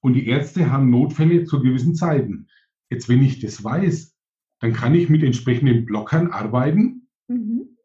[0.00, 2.46] Und die Ärzte haben Notfälle zu gewissen Zeiten.
[2.88, 4.16] Jetzt, wenn ich das weiß,
[4.60, 7.76] dann kann ich mit entsprechenden Blockern arbeiten, mhm.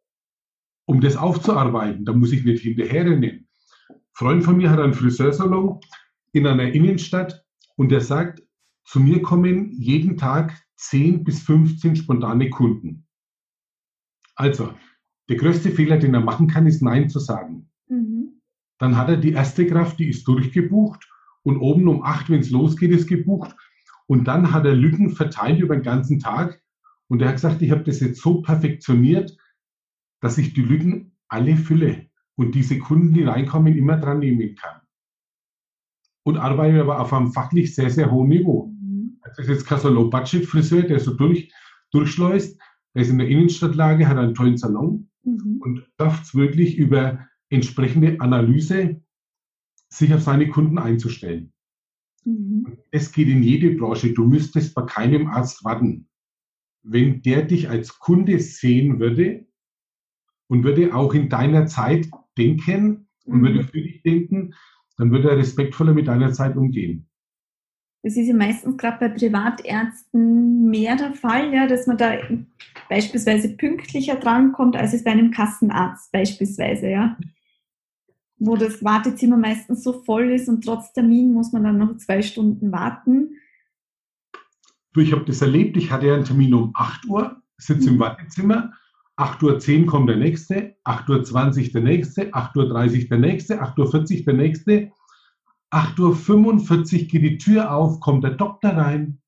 [0.86, 2.06] um das aufzuarbeiten.
[2.06, 3.48] Da muss ich nicht hinterherrennen.
[3.90, 5.80] Ein Freund von mir hat einen Friseursalon
[6.34, 7.44] in einer Innenstadt
[7.78, 8.44] und der sagt,
[8.86, 13.08] zu mir kommen jeden Tag 10 bis 15 spontane Kunden.
[14.36, 14.74] Also,
[15.30, 17.70] der größte Fehler, den er machen kann, ist Nein zu sagen.
[17.88, 18.42] Mhm.
[18.80, 21.08] Dann hat er die erste Kraft, die ist durchgebucht
[21.44, 23.56] und oben um 8, wenn es losgeht, ist gebucht.
[24.08, 26.62] Und dann hat er Lücken verteilt über den ganzen Tag.
[27.08, 29.38] Und er hat gesagt, ich habe das jetzt so perfektioniert,
[30.20, 34.82] dass ich die Lücken alle fülle und diese Kunden, die reinkommen, immer dran nehmen kann.
[36.24, 38.74] Und arbeite aber auf einem fachlich sehr, sehr hohen Niveau.
[39.24, 41.54] Das ist jetzt kein so Low-Budget-Friseur, der so durch,
[41.92, 42.60] durchschleust.
[43.00, 45.62] Er ist in der Innenstadtlage, hat einen tollen Salon mhm.
[45.62, 49.02] und schafft es wirklich über entsprechende Analyse,
[49.88, 51.54] sich auf seine Kunden einzustellen.
[52.26, 52.78] Mhm.
[52.92, 54.12] Es geht in jede Branche.
[54.12, 56.10] Du müsstest bei keinem Arzt warten.
[56.84, 59.48] Wenn der dich als Kunde sehen würde
[60.48, 63.46] und würde auch in deiner Zeit denken und mhm.
[63.46, 64.56] würde für dich denken,
[64.98, 67.09] dann würde er respektvoller mit deiner Zeit umgehen.
[68.02, 72.18] Das ist ja meistens gerade bei Privatärzten mehr der Fall, ja, dass man da
[72.88, 77.18] beispielsweise pünktlicher drankommt, als es bei einem Kassenarzt beispielsweise, ja.
[78.38, 82.22] Wo das Wartezimmer meistens so voll ist und trotz Termin muss man dann noch zwei
[82.22, 83.32] Stunden warten.
[84.94, 87.96] Du, ich habe das erlebt, ich hatte einen Termin um 8 Uhr, sitze mhm.
[87.96, 88.74] im Wartezimmer,
[89.18, 94.26] 8.10 Uhr kommt der nächste, 8.20 Uhr der nächste, 8.30 Uhr der nächste, 8.40 Uhr
[94.26, 94.92] der nächste.
[95.72, 99.20] 8.45 Uhr geht die Tür auf, kommt der Doktor rein.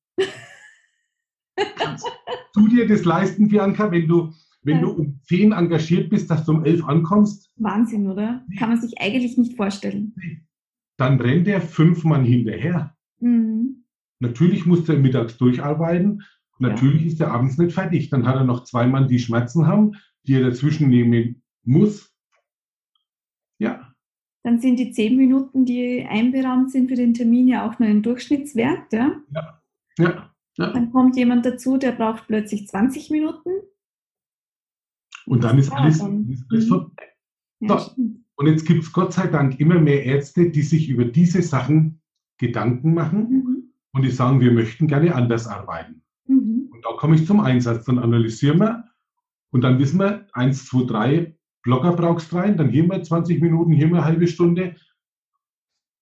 [1.76, 2.06] Kannst
[2.54, 4.82] du dir das leisten, Bianca, wenn du, wenn ja.
[4.82, 7.52] du um 10 engagiert bist, dass du um 11 ankommst?
[7.56, 8.44] Wahnsinn, oder?
[8.58, 10.14] Kann man sich eigentlich nicht vorstellen.
[10.96, 12.96] Dann rennt er fünf Mann hinterher.
[13.20, 13.84] Mhm.
[14.20, 16.22] Natürlich muss er mittags durcharbeiten.
[16.58, 17.08] Natürlich ja.
[17.08, 18.10] ist er abends nicht fertig.
[18.10, 22.11] Dann hat er noch zwei Mann, die Schmerzen haben, die er dazwischen nehmen muss.
[24.44, 28.02] Dann sind die zehn Minuten, die einberaumt sind für den Termin, ja auch nur ein
[28.02, 28.92] Durchschnittswert.
[28.92, 29.20] Ja?
[29.32, 29.62] Ja.
[29.98, 30.34] ja.
[30.58, 30.72] ja.
[30.72, 33.50] Dann kommt jemand dazu, der braucht plötzlich 20 Minuten.
[35.26, 36.68] Und dann ist alles, ist alles mhm.
[36.68, 37.02] vorbei.
[37.60, 37.92] Ja, so.
[38.34, 42.00] Und jetzt gibt es Gott sei Dank immer mehr Ärzte, die sich über diese Sachen
[42.38, 43.72] Gedanken machen mhm.
[43.92, 46.02] und die sagen, wir möchten gerne anders arbeiten.
[46.26, 46.70] Mhm.
[46.72, 47.84] Und da komme ich zum Einsatz.
[47.84, 48.84] Dann analysieren wir
[49.52, 53.72] und dann wissen wir, eins, zwei, drei, Blogger brauchst rein, dann hier mal 20 Minuten,
[53.72, 54.76] hier mal eine halbe Stunde.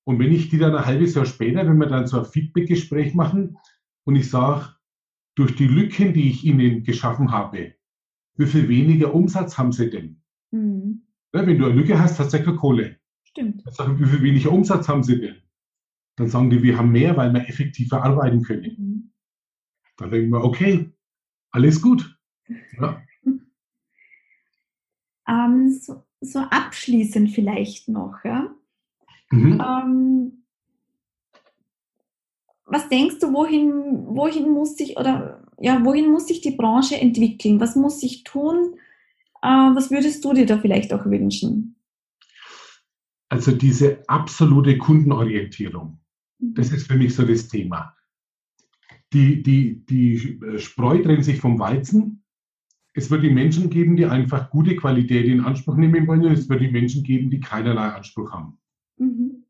[0.04, 3.14] Und wenn ich die dann ein halbes Jahr später, wenn wir dann so ein Feedback-Gespräch
[3.14, 3.58] machen
[4.04, 4.74] und ich sage,
[5.34, 7.74] durch die Lücken, die ich ihnen geschaffen habe,
[8.36, 10.22] wie viel weniger Umsatz haben sie denn?
[10.50, 11.02] Mhm.
[11.34, 12.96] Ja, wenn du eine Lücke hast, hast du ja keine Kohle.
[13.24, 13.62] Stimmt.
[13.66, 15.36] Sage ich, wie viel weniger Umsatz haben sie denn?
[16.16, 18.76] Dann sagen die, wir haben mehr, weil wir effektiver arbeiten können.
[18.76, 19.12] Mhm.
[19.96, 20.92] Dann denken wir, okay,
[21.50, 22.18] alles gut.
[22.80, 23.02] Ja.
[25.30, 28.50] Ähm, so, so, abschließend vielleicht noch, ja.
[29.30, 29.62] Mhm.
[29.64, 30.44] Ähm,
[32.66, 37.60] was denkst du, wohin, wohin muss sich oder ja, wohin muss sich die Branche entwickeln?
[37.60, 38.76] Was muss sich tun?
[39.42, 41.76] Äh, was würdest du dir da vielleicht auch wünschen?
[43.28, 46.00] Also diese absolute Kundenorientierung,
[46.38, 46.54] mhm.
[46.54, 47.94] das ist für mich so das Thema.
[49.12, 52.22] Die, die, die Spreu trennt sich vom Weizen
[52.92, 56.48] es wird die Menschen geben, die einfach gute Qualität in Anspruch nehmen wollen und es
[56.48, 58.58] wird die Menschen geben, die keinerlei Anspruch haben.
[58.98, 59.44] Mhm.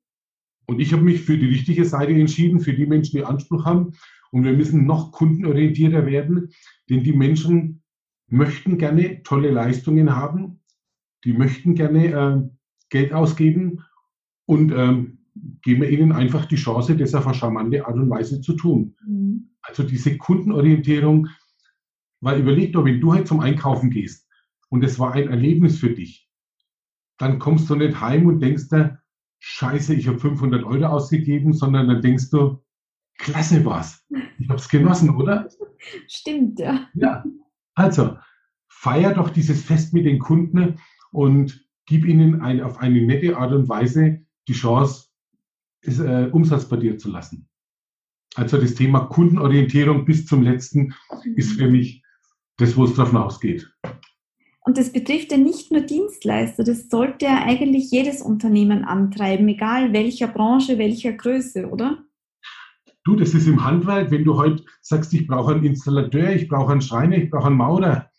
[0.67, 3.93] Und ich habe mich für die richtige Seite entschieden, für die Menschen, die Anspruch haben.
[4.31, 6.51] Und wir müssen noch kundenorientierter werden,
[6.89, 7.83] denn die Menschen
[8.29, 10.61] möchten gerne tolle Leistungen haben,
[11.25, 12.49] die möchten gerne äh,
[12.91, 13.83] Geld ausgeben
[14.47, 15.19] und ähm,
[15.63, 18.95] geben wir ihnen einfach die Chance, das auf eine charmante Art und Weise zu tun.
[19.05, 19.51] Mhm.
[19.63, 21.29] Also diese Kundenorientierung,
[22.21, 24.29] weil überleg doch, wenn du halt zum Einkaufen gehst
[24.69, 26.29] und es war ein Erlebnis für dich,
[27.19, 29.01] dann kommst du nicht heim und denkst dir,
[29.41, 32.63] scheiße, ich habe 500 Euro ausgegeben, sondern dann denkst du,
[33.19, 34.07] klasse war's.
[34.39, 35.49] Ich habe es genossen, oder?
[36.09, 36.89] Stimmt, ja.
[36.95, 37.25] Ja,
[37.75, 38.17] also
[38.69, 40.79] feier doch dieses Fest mit den Kunden
[41.13, 45.09] und gib ihnen ein, auf eine nette Art und Weise die Chance,
[45.83, 47.49] ist, äh, Umsatz bei dir zu lassen.
[48.35, 50.95] Also das Thema Kundenorientierung bis zum letzten
[51.35, 52.03] ist für mich
[52.61, 53.71] das, wo es drauf hinausgeht.
[54.63, 59.93] Und das betrifft ja nicht nur Dienstleister, das sollte ja eigentlich jedes Unternehmen antreiben, egal
[59.93, 62.05] welcher Branche, welcher Größe, oder?
[63.05, 66.71] Du, das ist im Handwerk, wenn du heute sagst, ich brauche einen Installateur, ich brauche
[66.71, 68.11] einen Schreiner, ich brauche einen Maurer,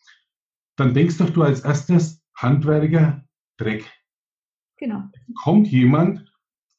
[0.75, 3.23] dann denkst doch du als erstes Handwerker
[3.58, 3.86] Dreck.
[4.77, 5.04] Genau.
[5.43, 6.25] Kommt jemand,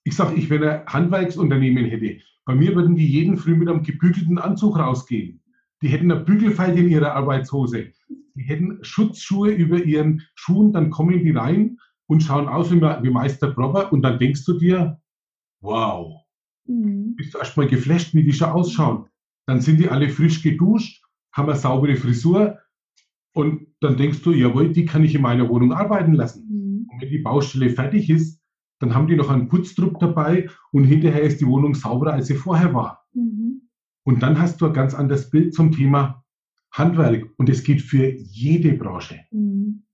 [0.03, 3.85] ich sage, ich, wenn ein Handwerksunternehmen hätte, bei mir würden die jeden Früh mit einem
[3.85, 5.42] gebügelten Anzug rausgehen.
[5.83, 7.90] Die hätten eine Bügelfalte in ihrer Arbeitshose.
[8.35, 13.11] Die hätten Schutzschuhe über ihren Schuhen, dann kommen die rein und schauen aus wie, wie
[13.11, 15.01] Meister Proper und dann denkst du dir,
[15.61, 16.23] wow,
[16.66, 17.14] mhm.
[17.16, 19.07] bist du erstmal geflasht, wie die schon ausschauen.
[19.47, 22.59] Dann sind die alle frisch geduscht, haben eine saubere Frisur
[23.35, 26.47] und dann denkst du, jawohl, die kann ich in meiner Wohnung arbeiten lassen.
[26.49, 26.88] Mhm.
[26.90, 28.40] Und wenn die Baustelle fertig ist,
[28.79, 32.35] dann haben die noch einen Putzdruck dabei und hinterher ist die Wohnung sauberer, als sie
[32.35, 33.07] vorher war.
[33.14, 33.62] Mhm.
[34.05, 36.25] Und dann hast du ein ganz anderes Bild zum Thema
[36.73, 37.29] Handwerk.
[37.37, 39.21] Und es geht für jede Branche.
[39.31, 39.85] Mhm.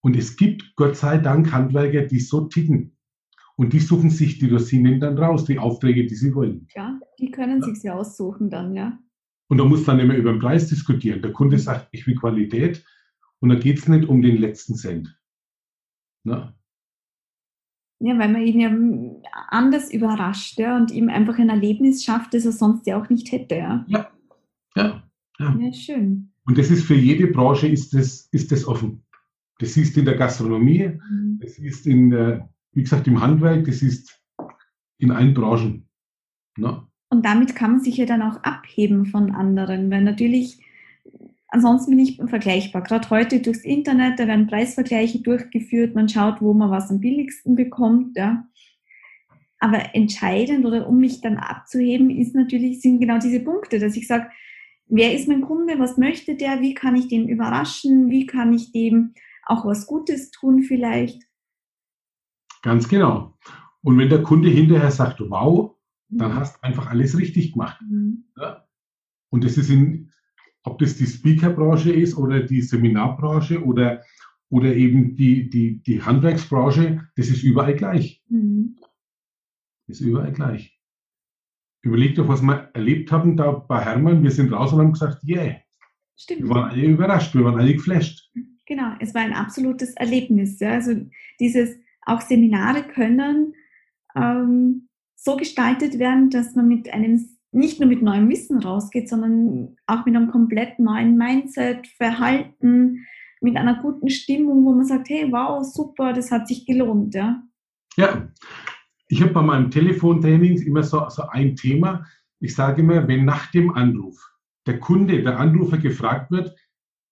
[0.00, 2.96] Und es gibt Gott sei Dank Handwerker, die so ticken.
[3.56, 6.68] Und die suchen sich die Rosinen dann raus, die Aufträge, die sie wollen.
[6.76, 7.66] Ja, die können ja.
[7.66, 8.98] sich sie aussuchen dann, ja.
[9.48, 11.22] Und da muss dann immer über den Preis diskutieren.
[11.22, 12.84] Der Kunde sagt, ich will Qualität.
[13.40, 15.18] Und da geht es nicht um den letzten Cent.
[16.24, 16.54] Na?
[18.00, 18.70] Ja, weil man ihn ja
[19.48, 23.32] anders überrascht ja, und ihm einfach ein Erlebnis schafft, das er sonst ja auch nicht
[23.32, 23.56] hätte.
[23.56, 24.10] Ja, ja,
[24.76, 25.02] ja.
[25.38, 26.30] Ja, ja schön.
[26.44, 29.04] Und das ist für jede Branche ist das, ist das offen.
[29.58, 31.38] Das ist in der Gastronomie, mhm.
[31.40, 34.22] das ist in, der, wie gesagt, im Handwerk, das ist
[34.98, 35.88] in allen Branchen.
[36.56, 36.86] Ne?
[37.10, 40.60] Und damit kann man sich ja dann auch abheben von anderen, weil natürlich
[41.48, 42.82] Ansonsten bin ich vergleichbar.
[42.82, 47.56] Gerade heute durchs Internet, da werden Preisvergleiche durchgeführt, man schaut, wo man was am billigsten
[47.56, 48.16] bekommt.
[48.16, 48.46] Ja.
[49.58, 54.06] Aber entscheidend oder um mich dann abzuheben, ist natürlich, sind genau diese Punkte, dass ich
[54.06, 54.28] sage,
[54.86, 58.70] wer ist mein Kunde, was möchte der, wie kann ich den überraschen, wie kann ich
[58.72, 59.14] dem
[59.46, 61.22] auch was Gutes tun vielleicht.
[62.62, 63.36] Ganz genau.
[63.82, 65.76] Und wenn der Kunde hinterher sagt, wow,
[66.08, 66.36] dann mhm.
[66.36, 67.80] hast du einfach alles richtig gemacht.
[67.82, 68.24] Mhm.
[68.36, 68.66] Ja?
[69.30, 70.07] Und das ist in,
[70.68, 74.02] ob das die Speakerbranche ist oder die Seminarbranche oder,
[74.50, 78.22] oder eben die, die, die Handwerksbranche, das ist überall gleich.
[78.28, 78.76] Mhm.
[79.86, 80.78] Das ist überall gleich.
[81.82, 84.22] Überleg doch, was wir erlebt haben da bei Hermann.
[84.22, 85.56] Wir sind raus und haben gesagt, yeah.
[86.16, 86.42] Stimmt.
[86.42, 88.30] Wir waren alle überrascht, wir waren alle geflasht.
[88.66, 90.60] Genau, es war ein absolutes Erlebnis.
[90.60, 90.72] Ja.
[90.72, 90.92] Also
[91.40, 93.54] dieses, auch Seminare können
[94.14, 99.76] ähm, so gestaltet werden, dass man mit einem nicht nur mit neuem Wissen rausgeht, sondern
[99.86, 103.06] auch mit einem komplett neuen Mindset, Verhalten,
[103.40, 107.42] mit einer guten Stimmung, wo man sagt, hey, wow, super, das hat sich gelohnt, ja.
[107.96, 108.28] Ja,
[109.08, 112.04] ich habe bei meinem Telefontraining immer so, so ein Thema.
[112.40, 114.22] Ich sage immer, wenn nach dem Anruf
[114.66, 116.54] der Kunde, der Anrufer gefragt wird,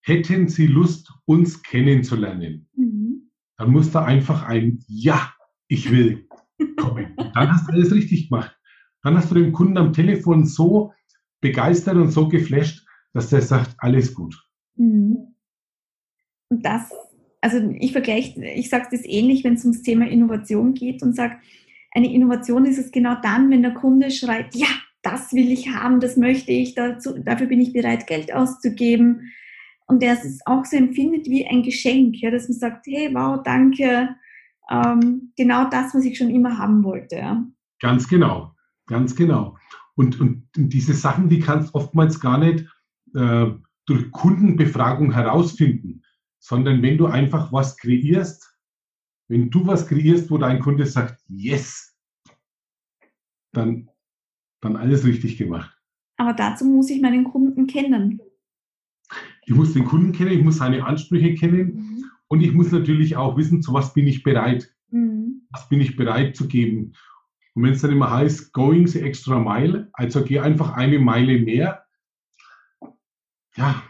[0.03, 2.68] hätten Sie Lust, uns kennenzulernen?
[2.75, 3.31] Mhm.
[3.57, 5.33] Dann muss da einfach ein Ja,
[5.68, 6.29] ich will
[6.77, 7.16] kommen.
[7.16, 8.56] Dann hast du alles richtig gemacht
[9.07, 10.92] dann hast du den Kunden am Telefon so
[11.40, 14.37] begeistert und so geflasht, dass der sagt, alles gut.
[14.75, 15.37] Mhm.
[16.49, 16.90] Und das,
[17.40, 21.37] also ich vergleiche, ich sage das ähnlich, wenn es ums Thema Innovation geht und sage,
[21.92, 24.66] eine Innovation ist es genau dann, wenn der Kunde schreit, ja,
[25.03, 29.33] das will ich haben, das möchte ich, dazu, dafür bin ich bereit, Geld auszugeben.
[29.87, 33.41] Und der es auch so empfindet wie ein Geschenk, ja, dass man sagt, hey, wow,
[33.45, 34.16] danke,
[34.68, 37.18] ähm, genau das, was ich schon immer haben wollte.
[37.18, 37.47] Ja.
[37.80, 38.55] Ganz genau.
[38.87, 39.57] Ganz genau.
[39.95, 42.66] Und, und diese Sachen, die kannst oftmals gar nicht
[43.14, 43.47] äh,
[43.87, 46.03] durch Kundenbefragung herausfinden,
[46.39, 48.57] sondern wenn du einfach was kreierst,
[49.28, 51.97] wenn du was kreierst, wo dein Kunde sagt, yes,
[53.53, 53.89] dann,
[54.61, 55.76] dann alles richtig gemacht.
[56.18, 58.20] Aber dazu muss ich meinen Kunden kennen.
[59.47, 62.05] Ich muss den Kunden kennen, ich muss seine Ansprüche kennen mhm.
[62.28, 64.74] und ich muss natürlich auch wissen, zu was bin ich bereit.
[64.91, 65.47] Mhm.
[65.51, 66.93] Was bin ich bereit zu geben.
[67.57, 71.38] Und wenn es dann immer heißt, going the extra mile, also geh einfach eine Meile
[71.38, 71.84] mehr,
[73.57, 73.82] ja,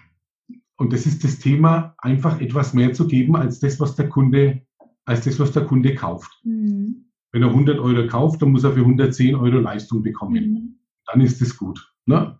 [0.76, 4.62] und das ist das Thema, einfach etwas mehr zu geben als das, was der Kunde,
[5.04, 6.30] als das, was der Kunde kauft.
[6.44, 7.06] Mhm.
[7.32, 10.52] Wenn er 100 Euro kauft, dann muss er für 110 Euro Leistung bekommen.
[10.52, 10.78] Mhm.
[11.06, 11.92] Dann ist es gut.
[12.04, 12.38] Ne?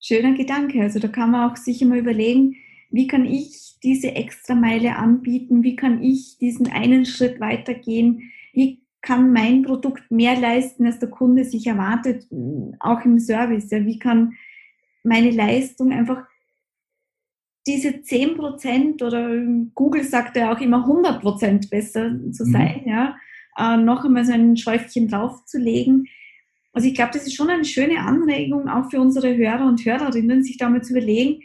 [0.00, 0.82] Schöner Gedanke.
[0.82, 2.56] Also da kann man auch sich immer überlegen,
[2.90, 5.62] wie kann ich diese extra Meile anbieten?
[5.62, 8.32] Wie kann ich diesen einen Schritt weitergehen?
[8.52, 12.26] Wie kann mein Produkt mehr leisten, als der Kunde sich erwartet,
[12.80, 13.70] auch im Service?
[13.70, 14.34] Ja, wie kann
[15.02, 16.26] meine Leistung einfach
[17.66, 19.36] diese 10 Prozent oder
[19.74, 22.52] Google sagt ja auch immer 100 Prozent besser zu mhm.
[22.52, 22.90] sein, mhm.
[22.90, 23.16] ja,
[23.58, 26.06] äh, noch einmal so ein Schäufchen draufzulegen.
[26.72, 30.42] Also ich glaube, das ist schon eine schöne Anregung auch für unsere Hörer und Hörerinnen,
[30.42, 31.42] sich da mal zu überlegen,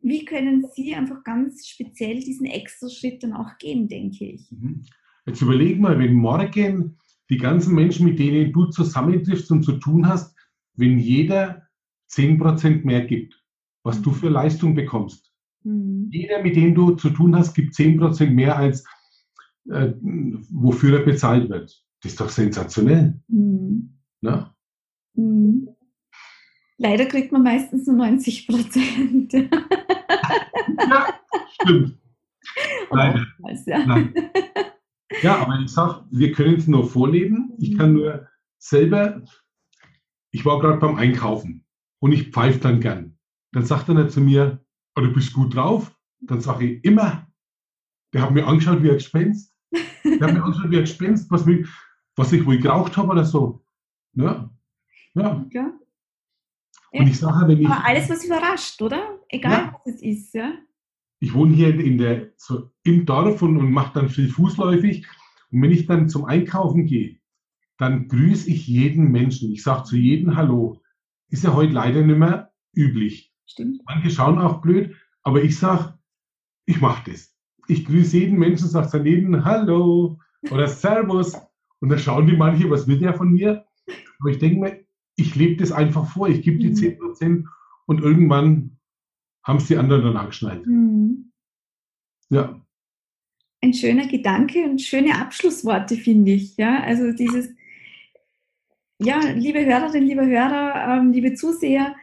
[0.00, 4.50] wie können sie einfach ganz speziell diesen extra Schritt dann auch gehen, denke ich.
[4.50, 4.84] Mhm.
[5.28, 6.96] Jetzt überleg mal, wenn morgen
[7.28, 10.34] die ganzen Menschen, mit denen du zusammentriffst und zu tun hast,
[10.74, 11.68] wenn jeder
[12.10, 13.38] 10% mehr gibt,
[13.82, 15.30] was du für Leistung bekommst.
[15.64, 16.08] Mhm.
[16.10, 18.86] Jeder, mit dem du zu tun hast, gibt 10% mehr als
[19.68, 19.92] äh,
[20.50, 21.78] wofür er bezahlt wird.
[22.00, 23.20] Das ist doch sensationell.
[23.28, 23.98] Mhm.
[24.22, 24.50] Ne?
[25.14, 25.68] Mhm.
[26.78, 29.32] Leider kriegt man meistens nur 90 Prozent.
[29.32, 31.14] ja,
[31.60, 31.98] stimmt.
[32.90, 33.26] Leider.
[33.66, 33.84] Ja.
[33.84, 34.14] Nein.
[35.22, 37.52] Ja, aber ich sage, wir können es nur vorleben.
[37.58, 38.28] Ich kann nur
[38.58, 39.22] selber,
[40.30, 41.64] ich war gerade beim Einkaufen
[42.00, 43.18] und ich pfeife dann gern.
[43.52, 44.64] Dann sagt er nicht zu mir,
[44.96, 45.94] oh, du bist gut drauf.
[46.20, 47.26] Dann sage ich immer,
[48.12, 49.54] der hat mir angeschaut wie ein Gespenst.
[49.72, 51.66] Der hat mir angeschaut wie ein Gespenst, was, mich,
[52.16, 53.64] was ich wohl geraucht habe oder so.
[54.14, 54.50] Ja.
[55.14, 55.46] Ja.
[55.50, 55.72] ja.
[56.90, 57.66] Und ich sage, wenn ich.
[57.66, 59.18] Aber alles, was überrascht, oder?
[59.28, 59.80] Egal, ja.
[59.84, 60.54] was es ist, ja.
[61.20, 65.06] Ich wohne hier in der, so im Dorf und, und mache dann viel fußläufig.
[65.50, 67.18] Und wenn ich dann zum Einkaufen gehe,
[67.78, 69.52] dann grüße ich jeden Menschen.
[69.52, 70.80] Ich sage zu jedem Hallo.
[71.28, 73.32] Ist ja heute leider nicht mehr üblich.
[73.46, 73.82] Stimmt.
[73.86, 75.98] Manche schauen auch blöd, aber ich sage,
[76.66, 77.34] ich mache das.
[77.66, 80.18] Ich grüße jeden Menschen, sage daneben Hallo
[80.50, 81.34] oder Servus.
[81.80, 83.64] Und dann schauen die manche, was will der von mir?
[84.20, 84.84] Aber ich denke mir,
[85.16, 86.28] ich lebe das einfach vor.
[86.28, 86.74] Ich gebe die mhm.
[86.74, 87.44] 10%
[87.86, 88.77] und irgendwann
[89.48, 90.64] haben es die anderen dann angeschnallt.
[90.66, 91.32] Mhm.
[92.28, 92.60] Ja.
[93.62, 96.56] Ein schöner Gedanke und schöne Abschlussworte, finde ich.
[96.58, 97.48] Ja, also dieses,
[99.00, 101.96] ja, liebe Hörerinnen, liebe Hörer, ähm, liebe Zuseher,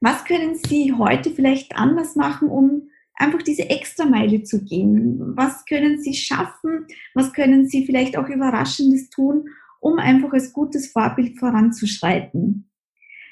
[0.00, 5.36] was können Sie heute vielleicht anders machen, um einfach diese Extrameile zu gehen?
[5.36, 6.86] Was können Sie schaffen?
[7.14, 9.48] Was können Sie vielleicht auch Überraschendes tun,
[9.80, 12.68] um einfach als gutes Vorbild voranzuschreiten?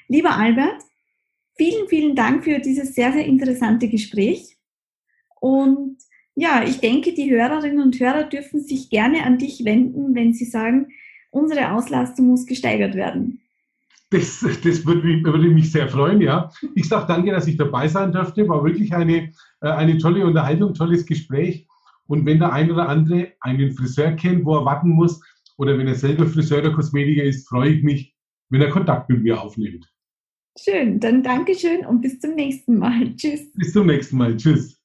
[0.07, 0.81] Lieber Albert,
[1.55, 4.57] vielen, vielen Dank für dieses sehr, sehr interessante Gespräch.
[5.39, 5.97] Und
[6.35, 10.45] ja, ich denke, die Hörerinnen und Hörer dürfen sich gerne an dich wenden, wenn sie
[10.45, 10.87] sagen,
[11.31, 13.41] unsere Auslastung muss gesteigert werden.
[14.09, 16.51] Das, das würde, mich, würde mich sehr freuen, ja.
[16.75, 18.47] Ich sage danke, dass ich dabei sein durfte.
[18.47, 19.31] War wirklich eine,
[19.61, 21.67] äh, eine tolle Unterhaltung, tolles Gespräch.
[22.05, 25.19] Und wenn der ein oder andere einen Friseur kennt, wo er warten muss,
[25.57, 28.15] oder wenn er selber Friseur oder Kosmetiker ist, freue ich mich,
[28.49, 29.92] wenn er Kontakt mit mir aufnimmt.
[30.59, 33.15] Schön, dann Dankeschön und bis zum nächsten Mal.
[33.15, 33.51] Tschüss.
[33.53, 34.37] Bis zum nächsten Mal.
[34.37, 34.82] Tschüss.